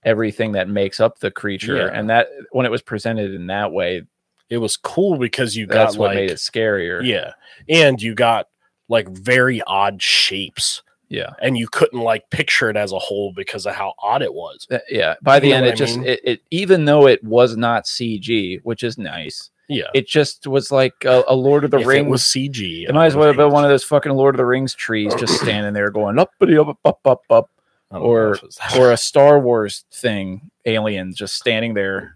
[0.03, 1.89] everything that makes up the creature Yeah.
[1.99, 4.03] and that when it was presented in that way
[4.49, 7.33] It was cool because you got what like made it scarier yeah,
[7.67, 8.47] and you got
[8.87, 13.65] like very odd shapes, yeah and you couldn't like picture it as a whole because
[13.65, 14.65] of how odd it was.
[14.71, 16.07] Uh, yeah by the You know end it I just mean?
[16.07, 20.71] it, it even though it was not cg which is nice Yeah, it just was
[20.71, 22.87] like a, a lord of the if it rings was CG.
[22.87, 25.13] it might as well have been one of those fucking lord of the rings trees
[25.15, 27.49] just standing there going up up up up up
[27.91, 28.37] or-
[28.77, 32.15] or a star wars thing alien just standing there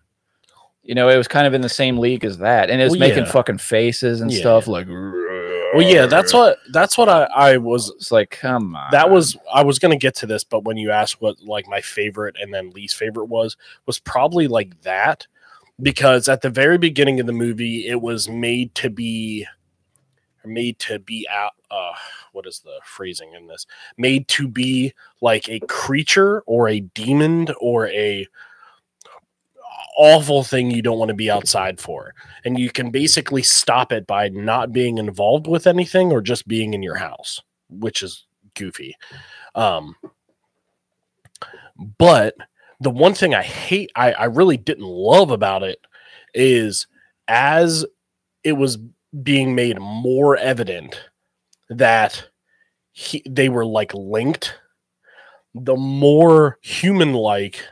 [0.84, 2.92] you know it was kind of in the same league as that and it was
[2.92, 3.32] Well, making yeah.
[3.32, 7.90] fucking faces and Yeah, stuff like Well, yeah, that's what that's what I I was
[7.96, 8.90] It's like, come on.
[8.92, 11.80] that was I was gonna get to this, but when you asked what like my
[11.82, 15.28] favorite and then least favorite was, was probably like that
[15.82, 19.46] because at the very beginning of the movie, it was made to be
[20.44, 21.54] made to be out.
[21.70, 21.94] Uh,
[22.32, 23.65] what is the phrasing in this?
[23.98, 28.28] Made to be like a creature or a demon or a
[29.98, 32.13] awful thing you don't want to be outside for
[32.46, 36.74] and you can basically stop it by not being involved with anything or just being
[36.74, 38.96] in your house which is goofy
[39.54, 39.94] um
[41.98, 42.36] but
[42.82, 45.80] the one thing i hate i, I really didn't love about it
[46.34, 46.88] is
[47.28, 47.86] as
[48.44, 48.78] it was
[49.24, 51.02] being made more evident
[51.70, 52.30] that
[52.91, 54.56] he, they were like linked
[55.54, 57.63] the more human like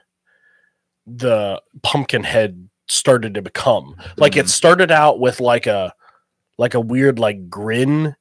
[1.07, 3.95] the pumpkin head started to become.
[4.17, 4.47] Like it mm-hmm.
[4.47, 5.93] started out with like a
[6.57, 8.15] like a weird like grin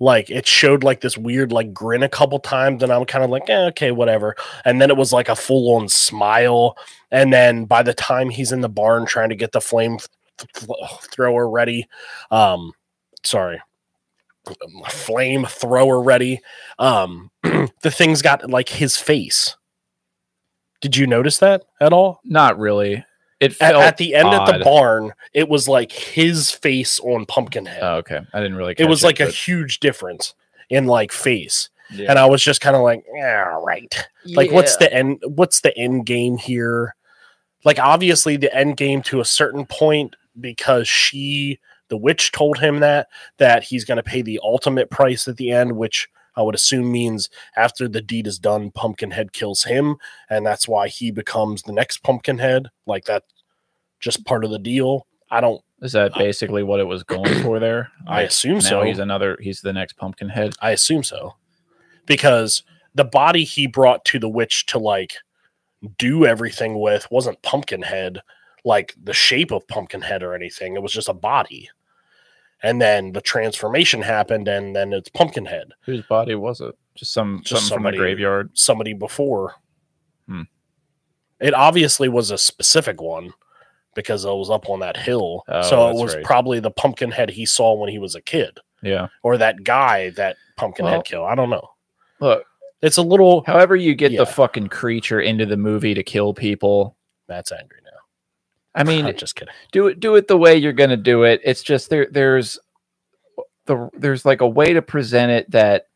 [0.00, 3.30] like it showed like this weird like grin a couple times and i'm kind of
[3.30, 4.34] like eh, okay whatever.
[4.64, 6.76] And then it was like a full-on smile
[7.10, 9.98] and then by the time he's in the barn trying to get the flame
[10.38, 10.68] th-
[11.12, 11.88] thrower ready
[12.30, 12.72] um
[13.24, 13.60] sorry
[14.88, 16.40] flame thrower ready
[16.78, 19.56] um the thing's got like his face.
[20.80, 22.20] Did you notice that at all?
[22.24, 23.04] Not really.
[23.42, 27.26] It at, felt at the end of the barn, it was like his face on
[27.26, 27.80] Pumpkinhead.
[27.82, 28.20] Oh, okay.
[28.32, 28.76] I didn't really.
[28.78, 30.34] it was catch like a huge difference
[30.70, 32.08] in like face, yeah.
[32.08, 33.92] and I was just kind of like, yeah, right.
[34.26, 35.20] Like, what's the end?
[35.26, 36.94] What's the end game here?
[37.64, 42.78] Like, obviously, the end game to a certain point because she, the witch, told him
[42.78, 46.54] that that he's going to pay the ultimate price at the end, which I would
[46.54, 49.96] assume means after the deed is done, Pumpkinhead kills him,
[50.30, 52.68] and that's why he becomes the next Pumpkinhead.
[52.86, 53.24] Like that,
[54.00, 55.06] just part of the deal.
[55.30, 55.62] I don't.
[55.80, 57.90] Is that basically what it was going for there?
[58.06, 58.82] I assume now so.
[58.82, 59.36] He's another.
[59.40, 60.54] He's the next Pumpkinhead.
[60.60, 61.34] I assume so.
[62.06, 62.62] Because
[62.94, 65.16] the body he brought to the witch to like
[65.98, 68.20] do everything with wasn't Pumpkinhead,
[68.64, 70.76] like the shape of Pumpkinhead or anything.
[70.76, 71.68] It was just a body.
[72.62, 75.72] And then the transformation happened, and then it's Pumpkinhead.
[75.84, 76.74] Whose body was it?
[76.94, 78.50] Just some Just something from the graveyard.
[78.54, 79.54] Somebody before.
[80.28, 80.42] Hmm.
[81.40, 83.32] It obviously was a specific one
[83.94, 85.42] because it was up on that hill.
[85.48, 86.24] Oh, so it was right.
[86.24, 89.08] probably the Pumpkinhead he saw when he was a kid, Yeah.
[89.22, 91.26] or that guy that Pumpkinhead Well- killed.
[91.28, 91.68] I don't know.
[92.20, 92.44] Look,
[92.80, 93.42] It's a little.
[93.44, 94.20] however you get Yeah.
[94.20, 96.96] the fucking creature into the movie to kill people.
[97.26, 97.78] That's angry.
[98.74, 99.54] I mean, I'm just kidding.
[99.72, 101.40] do it do it the way you're gonna do it.
[101.44, 102.58] It's just there there's
[103.66, 105.86] the there's like a way to present it that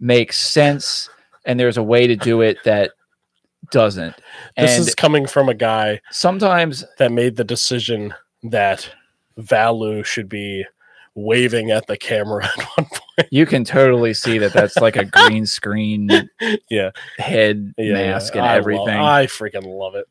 [0.00, 1.08] makes sense,
[1.44, 2.92] and there's a way to do it that
[3.70, 4.14] doesn't.
[4.56, 8.88] This is coming from a guy sometimes that made the decision that
[9.38, 10.64] Valu should be
[11.14, 13.28] waving at the camera at one point.
[13.30, 16.10] you can totally see that that's like a green screen
[16.68, 16.90] Yeah.
[17.16, 18.88] head Yeah, mask and I love- everything.
[18.90, 20.06] I freaking love it.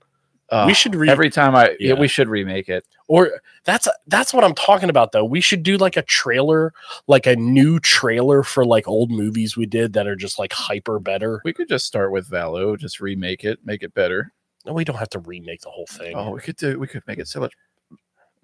[0.68, 1.94] We should re- every time I yeah.
[1.94, 1.94] Yeah.
[1.96, 2.86] we should remake it.
[3.08, 5.26] or that's that's what I'm talking about though.
[5.26, 6.74] We should do like a trailer,
[7.08, 11.00] like a new trailer for like old movies we did that are just like hyper
[11.00, 11.42] better.
[11.44, 14.32] We could just start with Valo, just remake it, make it better.
[14.66, 16.16] No, we don't have to remake the whole thing.
[16.16, 17.54] Oh, we could do we could make it so much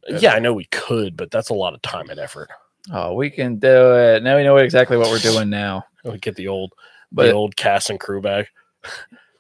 [0.08, 2.50] yeah, I know we could, but that's a lot of time and effort.
[2.92, 4.24] Oh, we can do it.
[4.24, 5.86] Now we know exactly what we're doing now.
[6.04, 6.74] We get the old
[7.12, 8.50] But the old cast and crew back.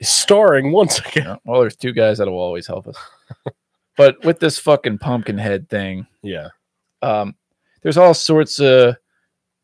[0.01, 1.25] Starring once again.
[1.25, 2.97] Yeah, well, there's two guys that will always help us.
[3.97, 6.49] but with this fucking pumpkin head thing, Yeah.
[7.01, 7.35] um,
[7.83, 8.95] there's all sorts of,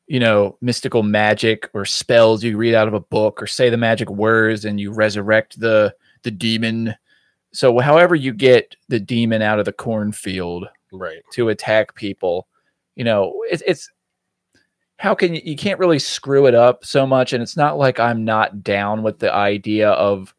[0.07, 3.77] you know, mystical magic or spells you read out of a book or say the
[3.77, 6.95] magic words and you resurrect the the demon.
[7.53, 11.21] So however you get the demon out of the cornfield Right.
[11.33, 12.47] to attack people,
[12.95, 13.89] you know, it's it's
[14.97, 17.99] how can you, you can't really screw it up so much and it's not like
[17.99, 20.33] I'm not down with the idea of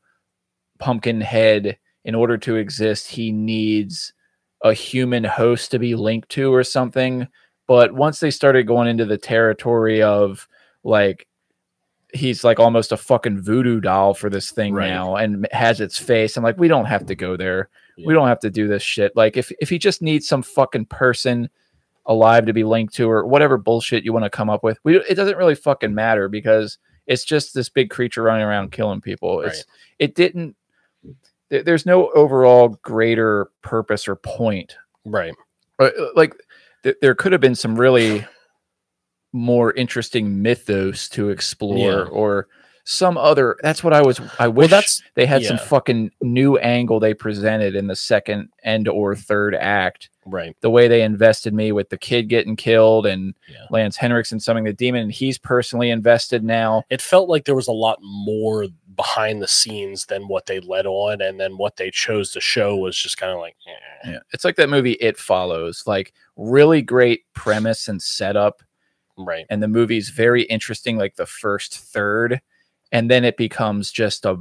[0.78, 4.12] Pumpkinhead in order to exist he needs
[4.62, 7.26] a human host to be linked to or something
[7.66, 10.48] but once they started going into the territory of
[10.84, 11.26] like
[12.14, 14.88] he's like almost a fucking voodoo doll for this thing Right.
[14.88, 18.06] now and has its face i'm like we don't have to go there Yeah.
[18.08, 20.86] we don't have to do this shit like if if he just needs some fucking
[20.86, 21.50] person
[22.08, 24.96] alive to be linked to or whatever bullshit you want to come up with we
[24.96, 29.40] it doesn't really fucking matter because it's just this big creature running around killing people
[29.42, 29.64] it's Right.
[29.98, 30.56] it didn't
[31.50, 35.34] there- there's no overall greater purpose or point Right.
[35.78, 36.34] uh, like
[36.82, 38.26] th- there could have been some really
[39.32, 42.08] more interesting mythos to explore Yeah.
[42.10, 42.48] or
[42.90, 43.56] some other.
[43.62, 44.18] That's what I was.
[44.38, 48.48] I wish Well, that's they had some fucking new angle they presented in the second
[48.64, 50.08] and or third act.
[50.24, 50.56] right.
[50.62, 53.66] The way they invested me with the kid getting killed and Yeah.
[53.70, 56.82] Lance Henriksen summoning the demon, and he's personally invested now.
[56.88, 60.86] It felt like there was a lot more behind the scenes than what they led
[60.86, 64.10] on, and then what they chose to show was just kind of like, eh.
[64.12, 64.18] Yeah.
[64.32, 65.82] It's like that movie It Follows.
[65.86, 68.62] Like really great premise and setup.
[69.18, 72.40] right, and the movie's very interesting like the first third
[72.92, 74.36] and then it becomes just a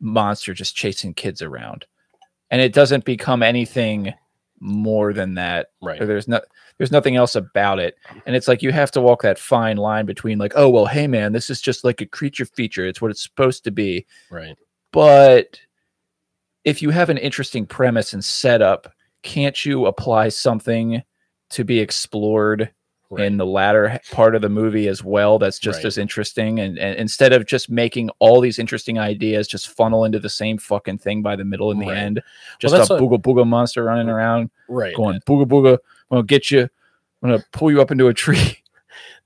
[0.00, 1.86] monster just chasing kids around.
[2.50, 4.14] And it doesn't become anything
[4.60, 5.68] more than that.
[5.82, 6.42] Right, there's not
[6.78, 7.96] there's nothing else about it.
[8.26, 11.06] And it's like you have to walk that fine line between like oh well hey
[11.06, 12.86] man this is just like a creature feature.
[12.86, 14.06] It's what it's supposed to be.
[14.30, 14.56] Right,
[14.92, 15.60] but
[16.64, 21.02] if you have an interesting premise and setup can't you apply something
[21.50, 22.70] to be explored
[23.10, 23.24] right.
[23.26, 25.86] in the latter part of the movie as well that's just Right.
[25.86, 30.18] as interesting and, and instead of just making all these interesting ideas just funnel into
[30.18, 32.22] the same fucking thing by the middle in the end
[32.58, 34.94] just that's a what- booga booga monster running around right.
[34.94, 35.72] going booga booga
[36.10, 36.62] i'm gonna get you
[37.22, 38.58] i'm gonna pull you up into a tree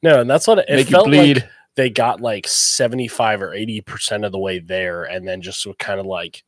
[0.03, 1.49] No, and that's what it, it make you felt bleed like.
[1.77, 6.01] They got like seventy-five or eighty percent of the way there, and then just kind
[6.01, 6.43] of like,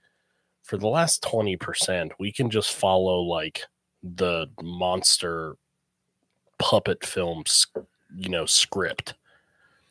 [0.64, 3.62] for the last twenty percent, we can just follow like
[4.02, 5.56] the monster
[6.64, 7.66] puppet films,
[8.16, 9.12] you know, script.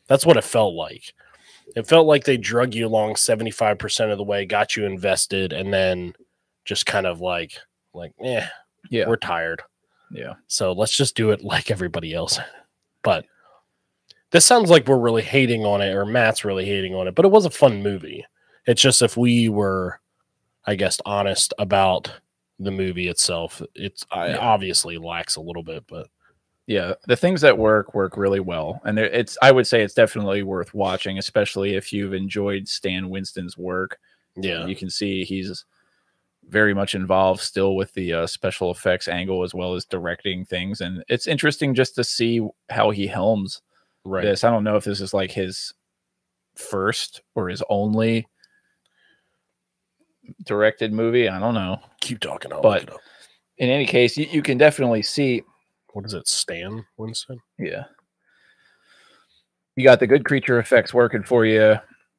[0.08, 1.14] That's what it felt like.
[1.76, 5.72] It felt like they drug you along 75% of the way, got you invested, and
[5.72, 6.14] then
[6.64, 7.52] just kind of like,
[7.92, 8.44] like, eh,
[8.90, 9.62] yeah we're tired.
[10.10, 12.40] yeah So let's just do it like everybody else.
[13.04, 13.24] But
[14.32, 17.24] this sounds like we're really hating on it, or Matt's really hating on it, but
[17.24, 18.26] it was a fun movie.
[18.66, 20.00] It's just if we were,
[20.66, 22.10] I guess, honest about
[22.58, 26.08] the movie itself, it's I obviously lacks a little bit, but
[26.66, 30.42] yeah the things that work work really well and it's i would say it's definitely
[30.42, 33.98] worth watching especially if you've enjoyed stan winston's work
[34.36, 35.64] yeah, you can see he's
[36.48, 40.80] very much involved still with the uh, special effects angle as well as directing things
[40.80, 43.62] and it's interesting just to see how he helms
[44.04, 44.24] right.
[44.24, 45.72] this i don't know if this is like his
[46.56, 48.26] first or his only
[50.44, 52.52] directed movie i don't know Keep talking.
[52.52, 53.00] I'll But- look it up.
[53.58, 55.42] in any case you, you can definitely see
[55.94, 56.28] What is it?
[56.28, 57.40] Stan Winston?
[57.58, 57.84] yeah
[59.76, 61.76] you got the good creature effects working for you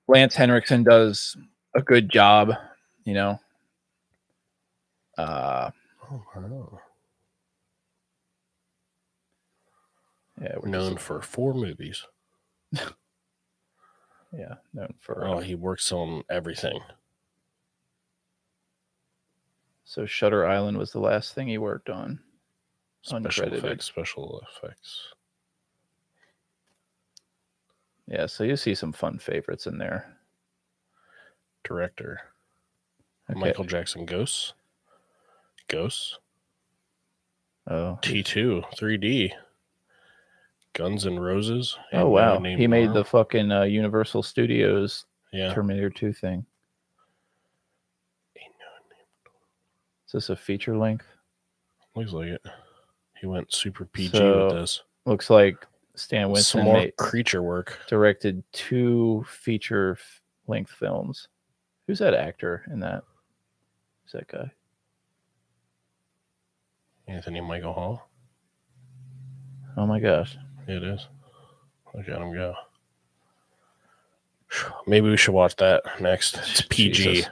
[0.09, 1.37] lance henriksen does
[1.75, 2.51] a good job
[3.05, 3.39] you know
[5.17, 5.69] uh
[6.11, 6.79] Oh, wow.
[10.41, 12.03] yeah we're known just- for four movies.
[12.73, 16.79] yeah known for Oh, he works on everything.
[19.85, 22.19] So Shutter Island was the last thing he worked on.
[23.05, 23.53] Special Uncredited.
[23.53, 23.85] effects.
[23.85, 25.13] Special effects.
[28.07, 30.17] Yeah, so you see some fun favorites in there.
[31.63, 32.19] Director.
[33.29, 33.39] Okay.
[33.39, 34.53] Michael Jackson Ghosts.
[35.67, 36.17] Ghosts.
[37.67, 39.31] Oh, T2 3D.
[40.73, 41.77] Guns and Roses.
[41.93, 45.53] oh wow, he made the fucking uh, Universal Studios yeah.
[45.53, 46.45] Terminator Two thing.
[50.05, 51.05] Is this a feature length?
[51.95, 52.41] Looks like it.
[53.19, 54.83] He went super PG So, with this.
[55.05, 57.79] Looks like Stan Winston Some more creature work.
[57.87, 59.97] directed two feature
[60.47, 61.27] length films.
[61.87, 63.03] Who's that actor in that?
[64.03, 64.51] Who's that guy?
[67.07, 68.09] Anthony Michael Hall.
[69.77, 70.37] Oh my gosh.
[70.67, 71.07] It is.
[71.93, 72.55] Look at him go.
[74.87, 76.37] Maybe we should watch that next.
[76.37, 76.91] It's PG.
[77.03, 77.29] Jesus.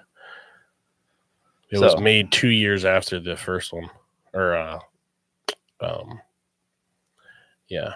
[1.71, 3.89] It was made two years after the first one,
[4.35, 4.79] or uh,
[5.83, 6.19] um,
[7.69, 7.93] yeah.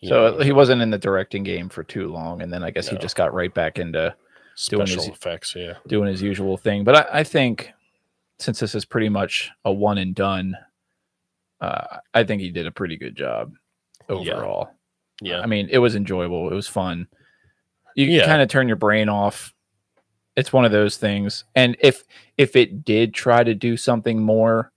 [0.00, 2.88] You So he wasn't in the directing game for too long, and then I guess
[2.88, 4.14] he just got right back into
[4.68, 5.54] doing special his- effects.
[5.56, 6.84] Yeah, doing his usual thing.
[6.84, 7.72] But I, I think
[8.38, 10.56] since this is pretty much a one and done,
[11.60, 13.52] uh, I think he did a pretty good job
[14.08, 14.14] Yeah.
[14.16, 14.70] overall.
[15.22, 16.50] yeah, I mean, it was enjoyable.
[16.50, 17.06] It was fun.
[17.94, 18.26] You Yeah.
[18.26, 19.54] kind of turn your brain off.
[20.36, 21.44] It's one of those things.
[21.54, 22.02] And if
[22.36, 24.72] if it did try to do something more,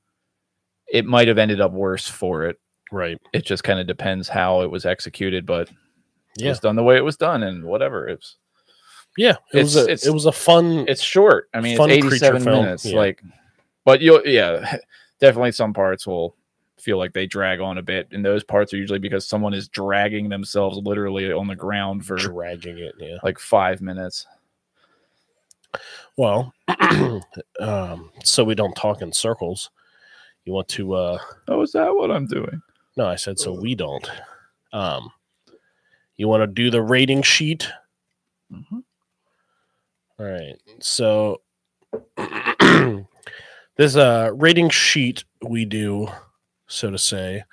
[0.87, 2.59] it might have ended up worse for it.
[2.91, 3.19] right.
[3.33, 5.69] It just kind of depends how it was executed, but
[6.39, 8.07] it was done the way it was done, and whatever.
[8.07, 8.37] It's
[9.17, 9.35] yeah.
[9.53, 10.85] It was It's- a it's- it was a fun.
[10.87, 11.49] it's short.
[11.53, 12.85] I mean, it's 87 minutes.
[12.85, 12.95] yeah.
[12.97, 13.21] Like,
[13.85, 14.77] but you'll, yeah,
[15.19, 16.35] definitely some parts will
[16.79, 18.07] feel like they drag on a bit.
[18.11, 22.15] And those parts are usually because someone is dragging themselves literally on the ground for
[22.17, 22.93] dragging it.
[22.99, 23.17] Yeah.
[23.23, 24.27] like five minutes.
[26.15, 26.53] Well,
[27.59, 29.69] um, so we don't talk in circles.
[30.47, 30.93] You want to?
[30.93, 31.19] uh
[31.49, 32.61] Oh, is that what I'm doing?
[32.95, 34.09] No, I said so we don't.
[34.71, 35.09] Um,
[36.15, 37.67] you want to do the rating sheet?
[38.49, 38.81] Mhm.
[40.17, 40.55] All right.
[40.79, 41.41] So
[43.75, 46.07] this uh rating sheet we do,
[46.67, 47.43] so to say.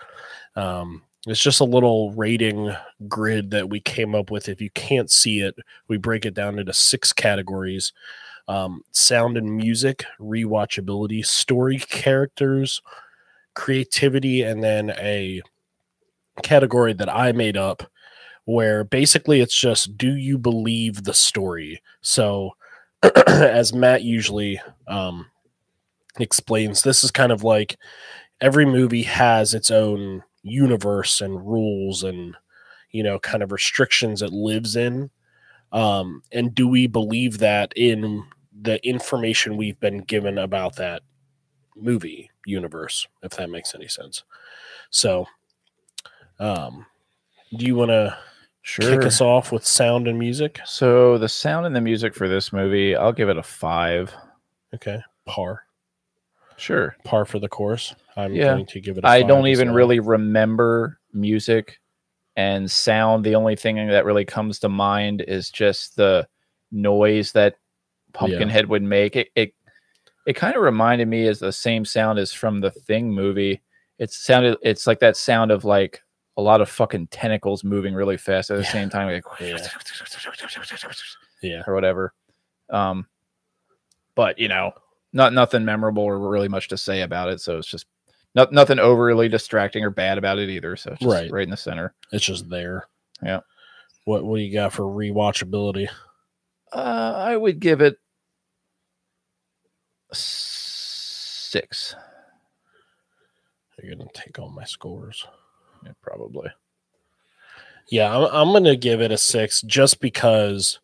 [0.54, 2.76] Um it's just a little rating
[3.08, 4.48] grid that we came up with.
[4.48, 5.56] If you can't see it,
[5.88, 7.92] we break it down into six categories.
[8.46, 12.82] Um, sound and music, rewatchability, story characters,
[13.54, 15.40] creativity, and then a
[16.42, 17.84] category that I made up
[18.44, 21.80] where basically it's just do you believe the story?
[22.02, 22.50] So,
[23.26, 25.26] as Matt usually um,
[26.18, 27.76] explains, this is kind of like
[28.40, 32.36] every movie has its own universe and rules and
[32.90, 35.10] you know kind of restrictions it lives in
[35.74, 38.24] um and do we believe that in
[38.62, 41.02] the information we've been given about that
[41.76, 44.22] movie universe if that makes any sense
[44.90, 45.26] so
[46.38, 46.86] um
[47.56, 48.16] do you want to
[48.66, 48.96] Sure.
[48.96, 52.50] kick us off with sound and music So the sound and the music for this
[52.50, 54.10] movie, I'll give it a five.
[54.74, 55.64] okay par
[56.56, 56.96] Sure.
[57.04, 58.54] par for the course i'm Yeah.
[58.54, 59.76] going to give it a I five don't even well.
[59.76, 61.78] really remember music
[62.36, 63.24] and sound.
[63.24, 66.26] The only thing that really comes to mind is just the
[66.72, 67.56] noise that
[68.12, 69.16] Pumpkinhead would make.
[69.16, 69.54] It it,
[70.26, 73.62] it kind of reminded me as the same sound as from the Thing movie.
[73.98, 76.00] It sounded it's like that sound of like
[76.36, 78.72] a lot of fucking tentacles moving really fast at the Yeah.
[78.72, 79.58] same time, like Yeah.
[81.42, 82.12] yeah or whatever.
[82.70, 83.06] Um,
[84.16, 84.72] but you know,
[85.12, 87.40] not nothing memorable or really much to say about it.
[87.40, 87.86] So it's just
[88.34, 90.76] not nothing overly distracting or bad about it either.
[90.76, 91.30] So it's just Right.
[91.30, 91.94] right in the center.
[92.12, 92.86] it's just there
[93.22, 93.40] Yeah.
[94.04, 95.88] what what do you got for rewatchability
[96.72, 97.98] Uh, I would give it
[100.12, 101.94] six.
[103.82, 105.26] you're gonna take all my scores
[105.84, 106.48] Yeah, probably.
[107.90, 110.80] Yeah, I'm, I'm going to give it a six just because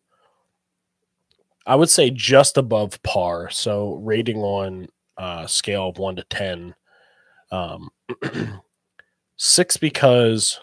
[1.65, 3.49] I would say just above par.
[3.49, 4.87] So rating on
[5.17, 6.75] uh, scale of one to 10.
[7.51, 7.89] Um,
[9.37, 10.59] six because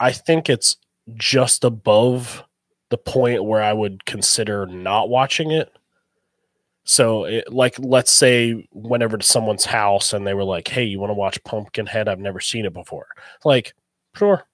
[0.00, 0.76] I think it's
[1.14, 2.44] just above
[2.90, 5.72] the point where I would consider not watching it.
[6.84, 11.00] So, it, like, let's say whenever to someone's house and they were like, "Hey, you
[11.00, 12.08] want to watch Pumpkinhead?
[12.08, 13.08] I've never seen it before."
[13.44, 13.74] Like,
[14.14, 14.44] sure,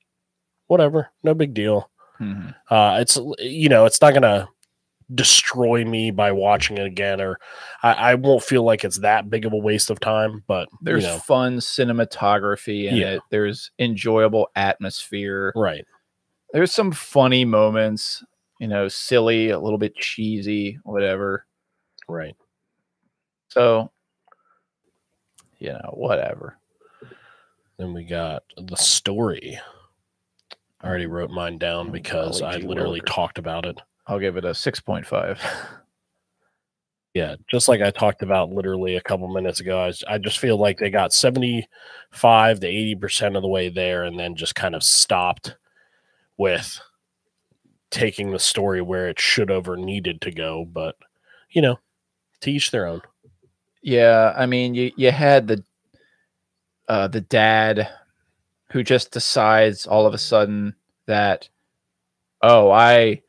[0.68, 1.91] whatever, no big deal.
[2.20, 2.55] Mhm.
[2.70, 4.49] Uh, it's you know, it's not gonna
[5.14, 7.38] destroy me by watching it again, or
[7.82, 10.42] I, I won't feel like it's that big of a waste of time.
[10.46, 13.06] But There's you know, fun cinematography in Yeah.
[13.12, 13.22] it.
[13.30, 15.52] There's enjoyable atmosphere.
[15.56, 15.84] right,
[16.52, 18.24] There's some funny moments.
[18.60, 21.46] You know, silly, a little bit cheesy, whatever.
[22.08, 22.36] right.
[23.48, 23.90] So,
[25.58, 26.58] you know, whatever.
[27.76, 29.58] Then we got the story.
[30.80, 33.80] I already wrote mine down because I literally talked about it.
[34.07, 35.40] I'll give it a 6.5.
[37.14, 40.38] Yeah, just like I talked about literally a couple minutes ago, I, was- I just
[40.38, 44.74] feel like they got 75 to 80% of the way there and then just kind
[44.74, 45.57] of stopped
[46.38, 46.80] with
[47.90, 50.64] taking the story where it should have or needed to go.
[50.64, 50.96] But,
[51.50, 51.78] you know,
[52.40, 53.03] to each their own.
[53.82, 55.64] yeah, I mean, you you had the
[56.88, 57.88] uh the dad
[58.70, 60.74] who just decides all of a sudden
[61.07, 61.48] that
[62.42, 63.22] oh, I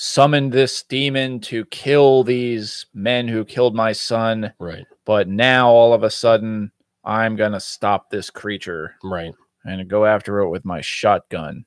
[0.00, 5.92] summoned this demon to kill these men who killed my son, Right, but now all
[5.92, 6.70] of a sudden
[7.04, 9.34] I'm going to stop this creature right.
[9.64, 11.64] and go after it with my shotgun.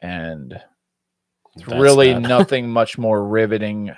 [0.00, 0.52] And
[1.56, 3.94] It's That's really nothing much more riveting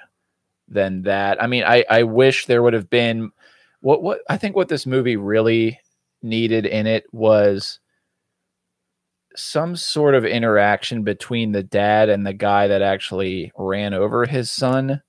[0.67, 1.41] than that.
[1.41, 3.31] I mean, I I wish there would have been
[3.83, 5.79] what what I think what this movie really
[6.23, 7.79] needed in it was
[9.37, 14.51] some sort of interaction between the dad and the guy that actually ran over his
[14.51, 15.03] son.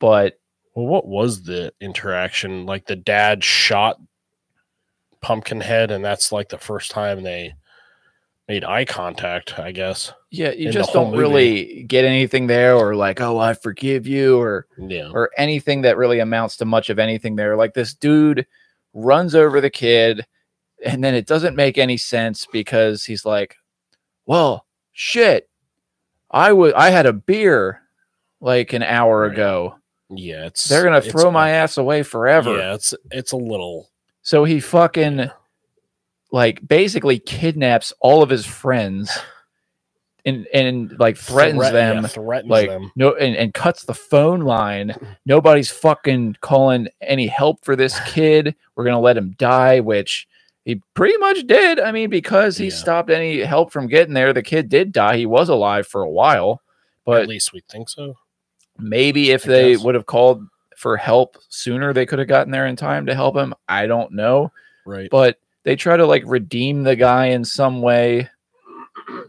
[0.00, 0.38] But
[0.74, 2.66] Well, what was the interaction?
[2.66, 3.98] Like the dad shot
[5.20, 7.54] Pumpkinhead, and that's like the first time they
[8.46, 10.12] made eye contact, I guess.
[10.30, 14.66] yeah, you just don't really get anything there or like, oh, I forgive you or
[14.76, 15.08] Yeah.
[15.14, 17.56] or anything that really amounts to much of anything there.
[17.56, 18.46] Like this dude
[18.92, 20.26] runs over the kid,
[20.84, 23.56] and then it doesn't make any sense because he's like,
[24.26, 25.48] "Well, shit,
[26.30, 27.80] I would I had a beer
[28.40, 29.32] like an hour Right.
[29.32, 29.76] ago.
[30.10, 33.90] Yeah, it's They're gonna throw my ass away forever." Yeah, it's it's a little
[34.22, 35.30] So he fucking
[36.32, 39.10] like basically kidnaps all of his friends
[40.24, 42.90] and and like threatens threat- yeah, them threatens like them.
[42.96, 44.94] no and, and cuts the phone line
[45.26, 50.26] nobody's fucking calling any help for this kid we're gonna let him die which
[50.64, 52.74] he pretty much did i mean because he Yeah.
[52.74, 56.10] stopped any help from getting there the kid did die he was alive for a
[56.10, 56.60] while
[57.04, 58.16] But At least we think so.
[58.78, 59.84] maybe if I they guess.
[59.84, 60.42] would have called
[60.76, 63.54] for help sooner, they could have gotten there in time to help him.
[63.68, 64.50] I don't know.
[64.84, 65.08] Right.
[65.10, 68.28] But they try to like redeem the guy in some way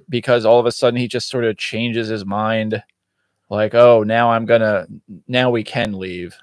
[0.10, 2.82] because all of a sudden he just sort of changes his mind.
[3.50, 4.88] Like, oh, now I'm gonna,
[5.28, 6.36] now we can leave.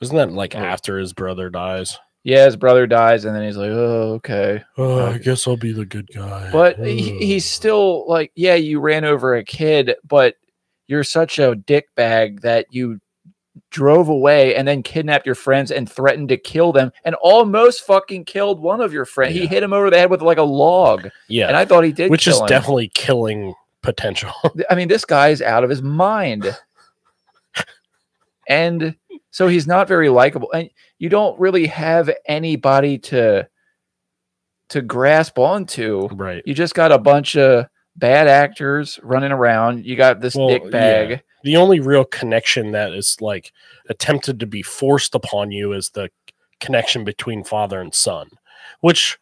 [0.00, 0.58] Isn't that like Oh.
[0.58, 1.98] after his brother dies?
[2.22, 4.62] Yeah, his brother dies, and then he's like, oh, okay.
[4.76, 6.50] Oh, I guess I'll be the good guy.
[6.52, 6.84] But oh.
[6.84, 10.34] he, he's still like, yeah, you ran over a kid, but
[10.86, 13.00] you're such a dickbag that you
[13.70, 18.24] drove away and then kidnapped your friends and threatened to kill them and almost fucking
[18.24, 19.34] killed one of your friends.
[19.34, 21.92] He hit him over the head with like a log, yeah, and I thought he
[21.92, 22.46] did, which is him.
[22.46, 24.32] definitely killing potential.
[24.70, 26.56] I mean, this guy's out of his mind.
[28.48, 28.94] and
[29.30, 30.50] so he's not very likable.
[30.52, 33.48] And you don't really have anybody to
[34.70, 36.08] to grasp onto.
[36.12, 36.42] right.
[36.46, 37.66] You just got a bunch of
[37.96, 39.84] bad actors running around.
[39.84, 41.10] You got this Well, dick bag.
[41.10, 41.18] yeah.
[41.42, 43.52] The only real connection that is like
[43.88, 46.10] attempted to be forced upon you is the
[46.60, 48.28] connection between father and son,
[48.80, 49.18] which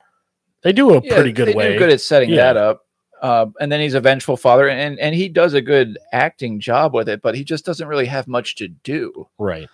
[0.63, 1.79] they do a Yeah, pretty good they do way.
[1.79, 2.37] good at setting Yeah.
[2.53, 2.85] that up.
[3.23, 6.95] Uh, and then he's a vengeful father, and and he does a good acting job
[6.95, 9.29] with it, but he just doesn't really have much to do.
[9.39, 9.69] right.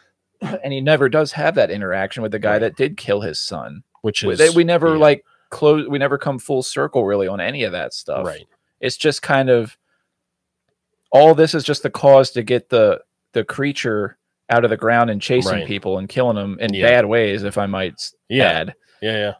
[0.64, 3.82] And he never does have that interaction with the guy that did kill his son.
[4.02, 7.28] Which we, is they- we never yeah, like close we never come full circle really
[7.28, 8.44] on any of that stuff right.
[8.80, 9.76] it's just kind of
[11.12, 13.00] all this is just the cause to get the
[13.34, 14.18] the creature
[14.50, 15.66] out of the ground and chasing Right.
[15.66, 16.88] people and killing them in Yeah.
[16.88, 17.94] bad ways if i might
[18.28, 18.44] Yeah.
[18.50, 19.34] add Yeah,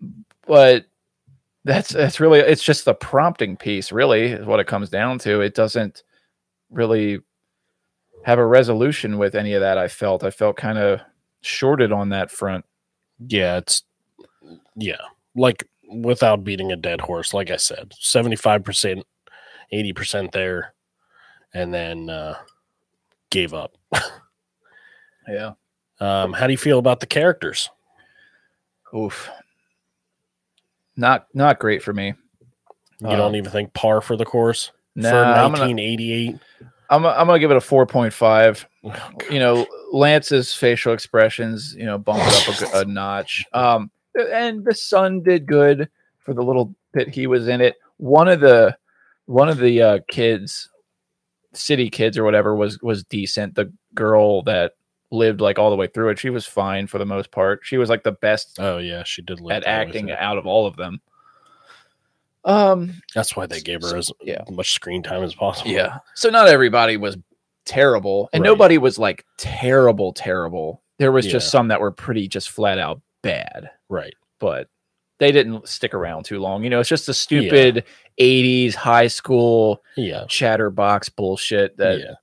[0.00, 0.08] yeah.
[0.46, 0.84] but
[1.64, 5.40] that's that's really it's just the prompting piece really is what it comes down to
[5.40, 6.04] it doesn't
[6.70, 7.20] really
[8.24, 11.00] have a resolution with any of that i felt i felt kind of
[11.42, 12.64] shorted on that front
[13.28, 13.82] Yeah, it's
[14.76, 15.00] yeah.
[15.34, 19.02] Like without beating a dead horse, like I said, 75%,
[19.72, 20.74] 80% there,
[21.52, 22.36] and then uh
[23.30, 23.76] gave up.
[25.28, 25.52] yeah
[26.00, 27.70] Um, how do you feel about the characters?
[28.94, 29.30] Oof.
[30.96, 32.14] Not not great for me.
[33.00, 36.36] You don't even think par for the course Nah, for I'm gonna 1988?
[36.92, 38.68] I'm, I'm gonna give it a four point five.
[38.84, 43.44] Oh, You know, Lance's facial expressions, you know, bumped up a notch.
[43.54, 45.88] Um, and the son did good
[46.18, 47.76] for the little bit he was in it.
[47.96, 48.76] One of the
[49.24, 50.68] one of the uh, kids,
[51.54, 53.54] city kids or whatever, was was decent.
[53.54, 54.72] The girl that
[55.10, 57.60] lived like all the way through it, she was fine for the most part.
[57.62, 60.66] She was like the best Oh yeah, she did live at acting out of all
[60.66, 61.00] of them.
[62.44, 64.42] Um, That's why they gave her So- as yeah.
[64.50, 65.70] much screen time as possible.
[65.70, 65.98] Yeah.
[66.14, 67.16] So not everybody was
[67.64, 68.48] terrible, and Right.
[68.48, 70.82] nobody was like terrible, terrible.
[70.98, 74.14] There was just some that were pretty just flat out bad, Right.
[74.40, 74.68] but
[75.18, 76.64] they didn't stick around too long.
[76.64, 77.84] You know, it's just the stupid
[78.18, 80.24] 80s high school Yeah.
[80.28, 82.14] chatterbox bullshit that yeah.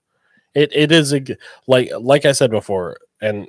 [0.55, 1.35] It it is a g-
[1.67, 3.47] like like I said before, and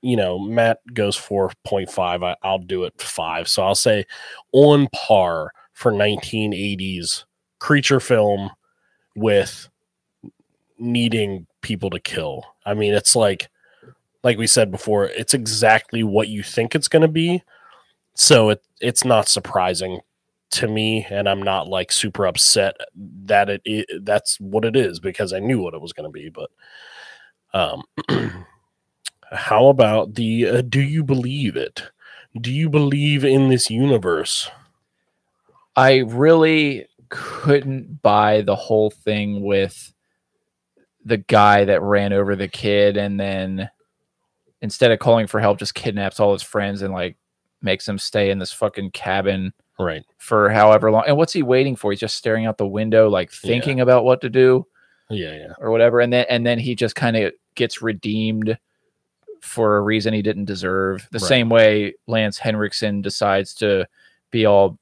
[0.00, 2.22] you know Matt goes four point five.
[2.22, 3.48] I, I'll do it five.
[3.48, 4.06] So I'll say
[4.52, 7.22] on par for 1980s
[7.60, 8.50] creature film
[9.14, 9.68] with
[10.76, 12.42] needing people to kill.
[12.66, 13.48] I mean, it's like
[14.24, 17.44] like we said before, it's exactly what you think it's going to be.
[18.14, 20.00] So it it's not surprising
[20.50, 22.74] to me and I'm not like super upset
[23.26, 26.20] that it, i that's what it is because I knew what it was going to
[26.20, 26.50] be but
[27.54, 27.82] um
[29.30, 31.82] how about the uh, do you believe it
[32.40, 34.50] do you believe in this universe
[35.78, 39.92] I really couldn't buy the whole thing with
[41.04, 43.70] the guy that ran over the kid and then
[44.60, 47.16] instead of calling for help just kidnaps all his friends and like
[47.62, 51.04] makes them stay in this fucking cabin right for however long.
[51.06, 51.92] And what's he waiting for?
[51.92, 53.48] He's just staring out the window like Yeah.
[53.48, 54.66] thinking about what to do
[55.10, 58.58] yeah yeah or whatever and then and then he just kind of gets redeemed
[59.40, 61.06] for a reason he didn't deserve.
[61.12, 61.28] The Right.
[61.28, 63.86] same way Lance Henriksen decides to
[64.32, 64.78] be all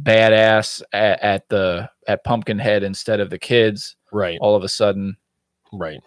[0.00, 5.16] badass at, at the at Pumpkinhead instead of the kids right all of a sudden.
[5.72, 6.00] right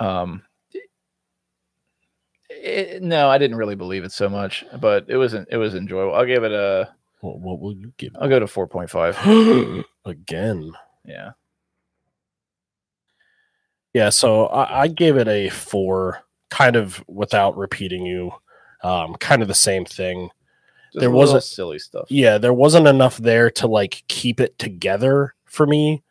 [0.00, 0.42] Um
[2.50, 6.14] it- no, I didn't really believe it so much, but it wasn't it was enjoyable.
[6.14, 9.84] I'll give it a what, what will you give I'll go to 4.5.
[10.04, 10.72] again
[11.04, 11.30] Yeah.
[13.94, 18.32] Yeah, so I, I gave it a four, kind of without repeating you.
[18.82, 20.30] Um, kind of the same thing.
[20.92, 22.06] Just There was little a- silly stuff.
[22.10, 26.02] Yeah, there wasn't enough there to like keep it together for me.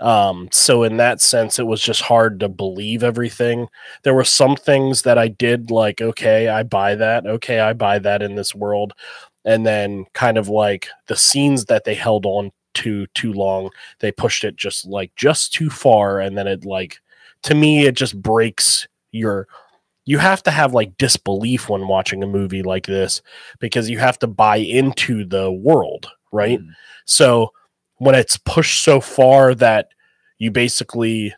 [0.00, 3.68] Um, so in that sense, it was just hard to believe everything.
[4.02, 7.24] There were some things that I did like, okay, I buy that.
[7.24, 8.94] Okay, I buy that in this world.
[9.44, 13.70] And then kind of like the scenes that they held on to too long.
[14.00, 16.98] They pushed it just like just too far, and then it like
[17.44, 19.46] to me it just breaks your.
[20.04, 23.22] You have to have like disbelief when watching a movie like this
[23.60, 26.60] because you have to buy into the world, right?
[26.60, 26.70] Mm.
[27.04, 27.52] So
[27.98, 29.88] when it's pushed so far that
[30.38, 31.34] you basically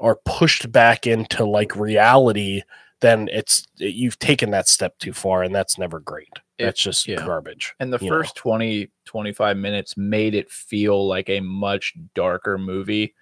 [0.00, 2.62] are pushed back into like reality,
[3.00, 6.30] then it's you've taken that step too far, and that's never great.
[6.58, 7.16] It- That's just yeah.
[7.16, 7.74] garbage.
[7.80, 8.16] And the you know.
[8.16, 13.14] first 20, 25 minutes made it feel like a much darker movie.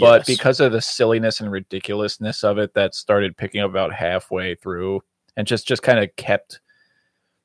[0.00, 4.54] But because of the silliness and ridiculousness of it, that started picking up about halfway
[4.54, 5.02] through
[5.36, 6.60] and just just kind of kept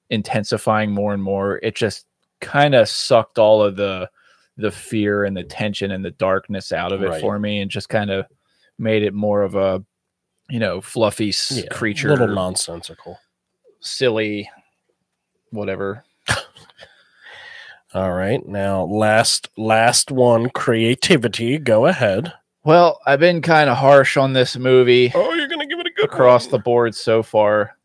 [0.10, 1.60] intensifying more and more.
[1.64, 2.06] It just
[2.39, 4.10] kind of sucked all of the
[4.58, 7.22] the fear and the tension and the darkness out of it Right.
[7.22, 8.26] for me and just kind of
[8.78, 9.84] made it more of a
[10.50, 13.18] you know fluffy Yeah, creature little nonsensical.
[13.80, 14.50] silly
[15.52, 16.04] whatever
[17.94, 21.58] All right, now last last one, creativity.
[21.58, 22.32] Go ahead.
[22.64, 25.92] well i've been kind of harsh on this movie Oh, you're gonna give it a
[25.92, 27.76] good across the board so far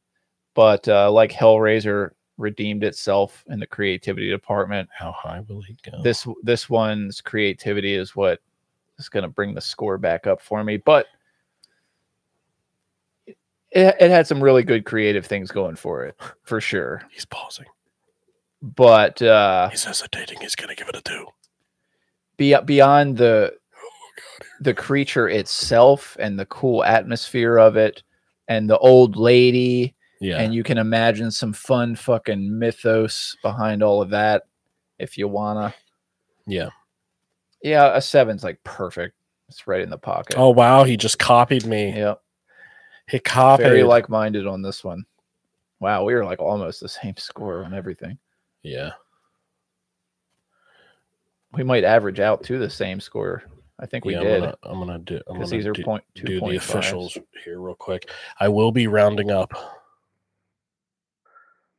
[0.54, 6.02] but uh, like hellraiser redeemed itself in the creativity department How high will he go?
[6.02, 8.40] this this one's creativity is what
[8.98, 11.06] is going to bring the score back up for me but
[13.26, 17.66] it, it had some really good creative things going for it for sure He's pausing.
[18.62, 20.40] But uh He's hesitating.
[20.40, 21.26] He's gonna give it a two.
[22.36, 28.02] be, beyond the Oh the creature itself and the cool atmosphere of it
[28.48, 30.38] and the old lady Yeah.
[30.38, 34.44] and you can imagine some fun fucking mythos behind all of that
[34.98, 35.74] if you wanna
[36.46, 36.70] yeah.
[37.62, 39.14] yeah a seven's like perfect
[39.48, 41.90] it's right in the pocket Oh wow, he just copied me.
[41.96, 42.14] yeah
[43.08, 43.64] He copied.
[43.64, 45.04] very like-minded on this one
[45.80, 48.18] wow we were like almost the same score on everything
[48.66, 48.90] yeah.
[51.52, 53.42] we might average out to the same score
[53.78, 55.20] i think we yeah, did I'm gonna, I'm gonna do.
[55.28, 58.10] I'm because gonna these are do, point two do the point officials here real quick.
[58.40, 59.52] I will be rounding up.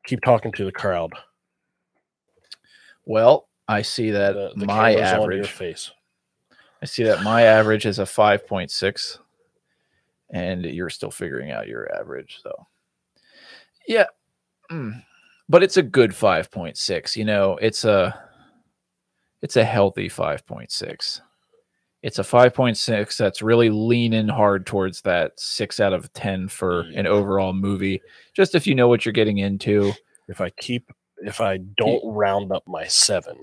[0.05, 1.11] Keep talking to the crowd.
[3.05, 5.91] well i see that The, the my camera's on your average face.
[6.81, 9.17] I see that my average is a 5.6
[10.29, 12.39] and you're still figuring out your average.
[12.43, 12.67] So,
[13.87, 14.05] yeah.
[14.71, 15.03] Mm.
[15.49, 17.15] But it's a good 5.6.
[17.15, 18.21] You know, it's a
[19.41, 21.21] it's a healthy 5.6.
[22.03, 27.07] It's a 5.6 that's really leaning hard towards that 6 out of 10 for an
[27.07, 28.01] overall movie.
[28.35, 29.93] Just if you know what you're getting into,
[30.27, 33.37] If I keep, if I don't round up my seven,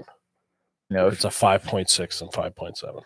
[0.90, 3.00] you know, it's a five point six and five point seven.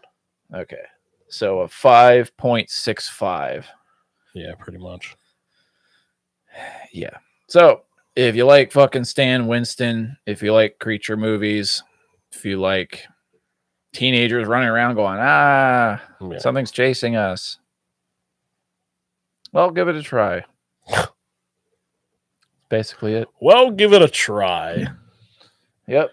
[0.54, 0.82] okay.
[1.30, 3.64] So a 5.65.
[4.34, 5.14] Yeah, pretty much.
[6.92, 7.16] yeah.
[7.48, 7.82] So
[8.18, 11.82] if you like fucking Stan Winston, if you like creature movies,
[12.32, 13.04] if you like
[13.94, 16.38] teenagers running around going, ah, Yeah.
[16.38, 17.58] something's chasing us,
[19.52, 20.44] well, give it a try.
[22.68, 23.28] Basically it.
[23.40, 24.86] Well, give it a try.
[25.86, 26.10] Yep.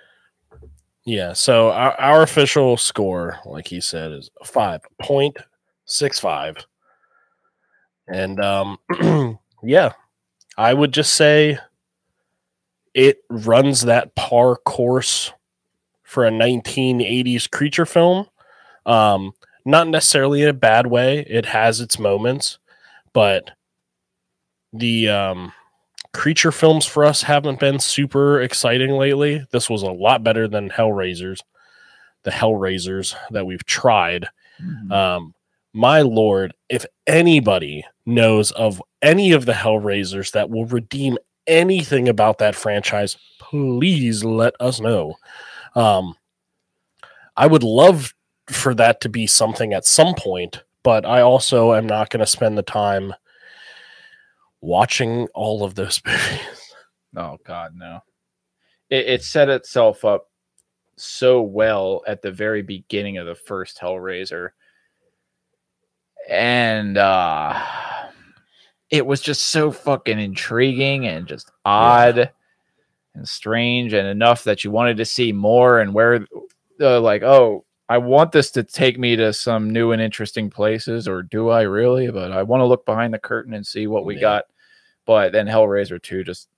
[1.05, 1.33] Yeah.
[1.33, 5.35] So our, our official score, like he said, is five point
[5.83, 6.55] six five.
[8.07, 8.77] And um
[9.63, 9.91] yeah,
[10.57, 11.57] I would just say
[12.95, 15.33] it runs that par course
[16.01, 18.25] for a 1980s creature film.
[18.85, 19.33] Um,
[19.65, 21.19] not necessarily in a bad way.
[21.19, 22.57] It has its moments,
[23.13, 23.51] but
[24.73, 25.53] the um
[26.13, 29.45] creature films for us haven't been super exciting lately.
[29.51, 31.41] This was a lot better than Hellraisers,
[32.23, 34.27] the Hellraisers that we've tried.
[34.91, 35.33] Um,
[35.73, 41.17] my lord, if anybody knows of any of the Hellraisers that will redeem
[41.47, 45.15] anything about that franchise, please let us know.
[45.75, 46.15] Um,
[47.37, 48.13] I would love
[48.47, 52.25] for that to be something at some point, but I also am not going to
[52.25, 53.13] spend the time
[54.61, 56.73] watching all of those movies.
[57.15, 58.01] Oh God, no.
[58.89, 60.29] It, it set itself up
[60.97, 64.49] so well at the very beginning of the first Hellraiser,
[66.29, 67.61] and uh
[68.89, 72.31] it was just so fucking intriguing and just odd
[73.15, 76.27] and strange, and enough that you wanted to see more and where,
[76.81, 77.63] uh, like, oh.
[77.87, 81.61] I want this to take me to some new and interesting places, or do I
[81.61, 82.09] really?
[82.09, 84.21] But I want to look behind the curtain and see what we Yeah.
[84.21, 84.45] got.
[85.05, 86.49] But then Hellraiser 2 just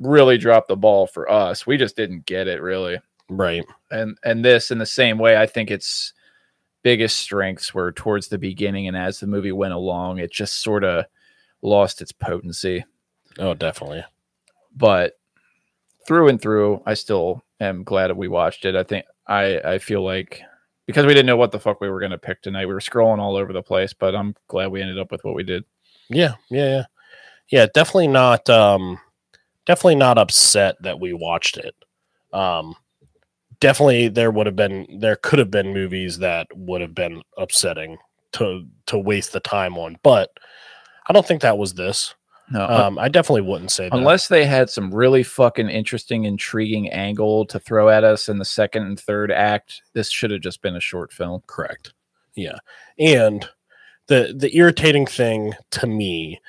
[0.00, 1.68] really dropped the ball for us.
[1.68, 2.98] We just didn't get it really.
[3.28, 3.64] Right.
[3.92, 6.14] And and this in the same way, I think its
[6.82, 10.82] biggest strengths were towards the beginning and as the movie went along, it just sort
[10.82, 11.04] of
[11.62, 12.84] lost its potency.
[13.38, 14.04] Oh, definitely.
[14.76, 15.14] But
[16.06, 18.74] through and through, I still am glad that we watched it.
[18.76, 20.42] I think I I feel like
[20.86, 23.18] because we didn't know what the fuck we were gonna pick tonight, we were scrolling
[23.18, 23.92] all over the place.
[23.92, 25.64] But I'm glad we ended up with what we did.
[26.08, 26.84] Yeah, yeah, yeah.
[27.50, 28.98] Yeah, definitely not um
[29.66, 31.74] definitely not upset that we watched it.
[32.32, 32.74] Um
[33.60, 37.96] definitely there would have been there could have been movies that would have been upsetting
[38.32, 40.30] to to waste the time on, but
[41.08, 42.14] I don't think that was this.
[42.50, 43.96] No, Um I definitely wouldn't say that.
[43.96, 48.44] unless they had some really fucking interesting, intriguing angle to throw at us in the
[48.44, 51.42] second and third act, this should have just been a short film.
[51.46, 51.94] correct.
[52.34, 52.58] Yeah.
[52.98, 53.48] And
[54.08, 56.40] the the irritating thing to me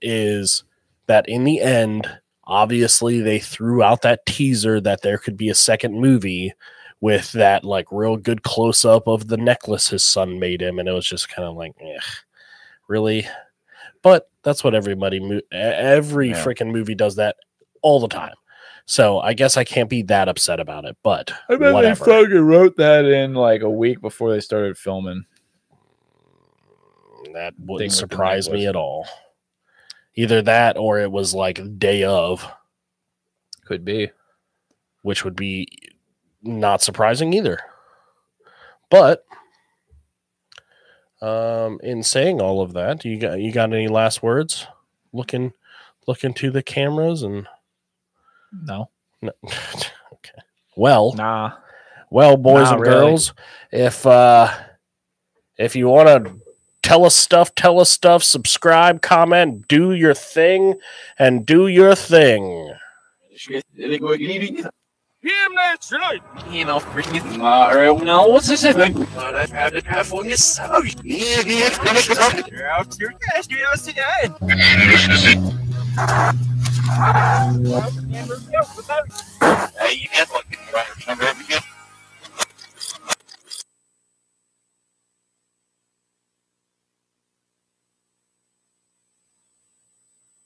[0.00, 0.64] is
[1.06, 2.08] that in the end,
[2.44, 6.52] obviously they threw out that teaser that there could be a second movie
[7.00, 10.88] with that like real good close up of the necklace his son made him, and
[10.88, 11.98] it was just kind of like, eh,
[12.88, 13.26] really.
[14.04, 16.44] But that's what everybody, mo- every Yeah.
[16.44, 17.34] freaking movie does that
[17.82, 18.34] all the time.
[18.86, 20.96] So I guess I can't be that upset about it.
[21.02, 21.82] But whatever.
[21.82, 25.24] They fucking wrote that in like a week before they started filming.
[27.32, 29.08] That wouldn't surprise me at all.
[30.16, 32.46] Either that or it was like day of,
[33.64, 34.10] Could be.
[35.02, 35.66] which would be
[36.42, 37.58] not surprising either.
[38.90, 39.24] But
[41.24, 44.66] um in saying all of that, you got you got any last words?
[45.12, 45.52] Looking
[46.06, 47.46] looking to the cameras and
[48.52, 48.90] No.
[49.22, 49.32] no.
[50.12, 50.40] okay.
[50.76, 51.52] Well, Nah.
[52.10, 52.94] Well, boys Not and really.
[52.94, 53.32] girls,
[53.72, 54.52] if uh
[55.56, 56.36] if you want to
[56.82, 60.74] tell us stuff, tell us stuff, subscribe, comment, do your thing,
[61.18, 62.72] and do your thing.
[66.50, 67.40] You know, freaking.
[67.40, 69.06] Alright, now what's this thing?
[69.14, 71.00] But I've had it half on your side.
[71.02, 74.36] You're out to your cash, you know, see that?
[79.78, 81.43] Hey, you got fucking right, remember?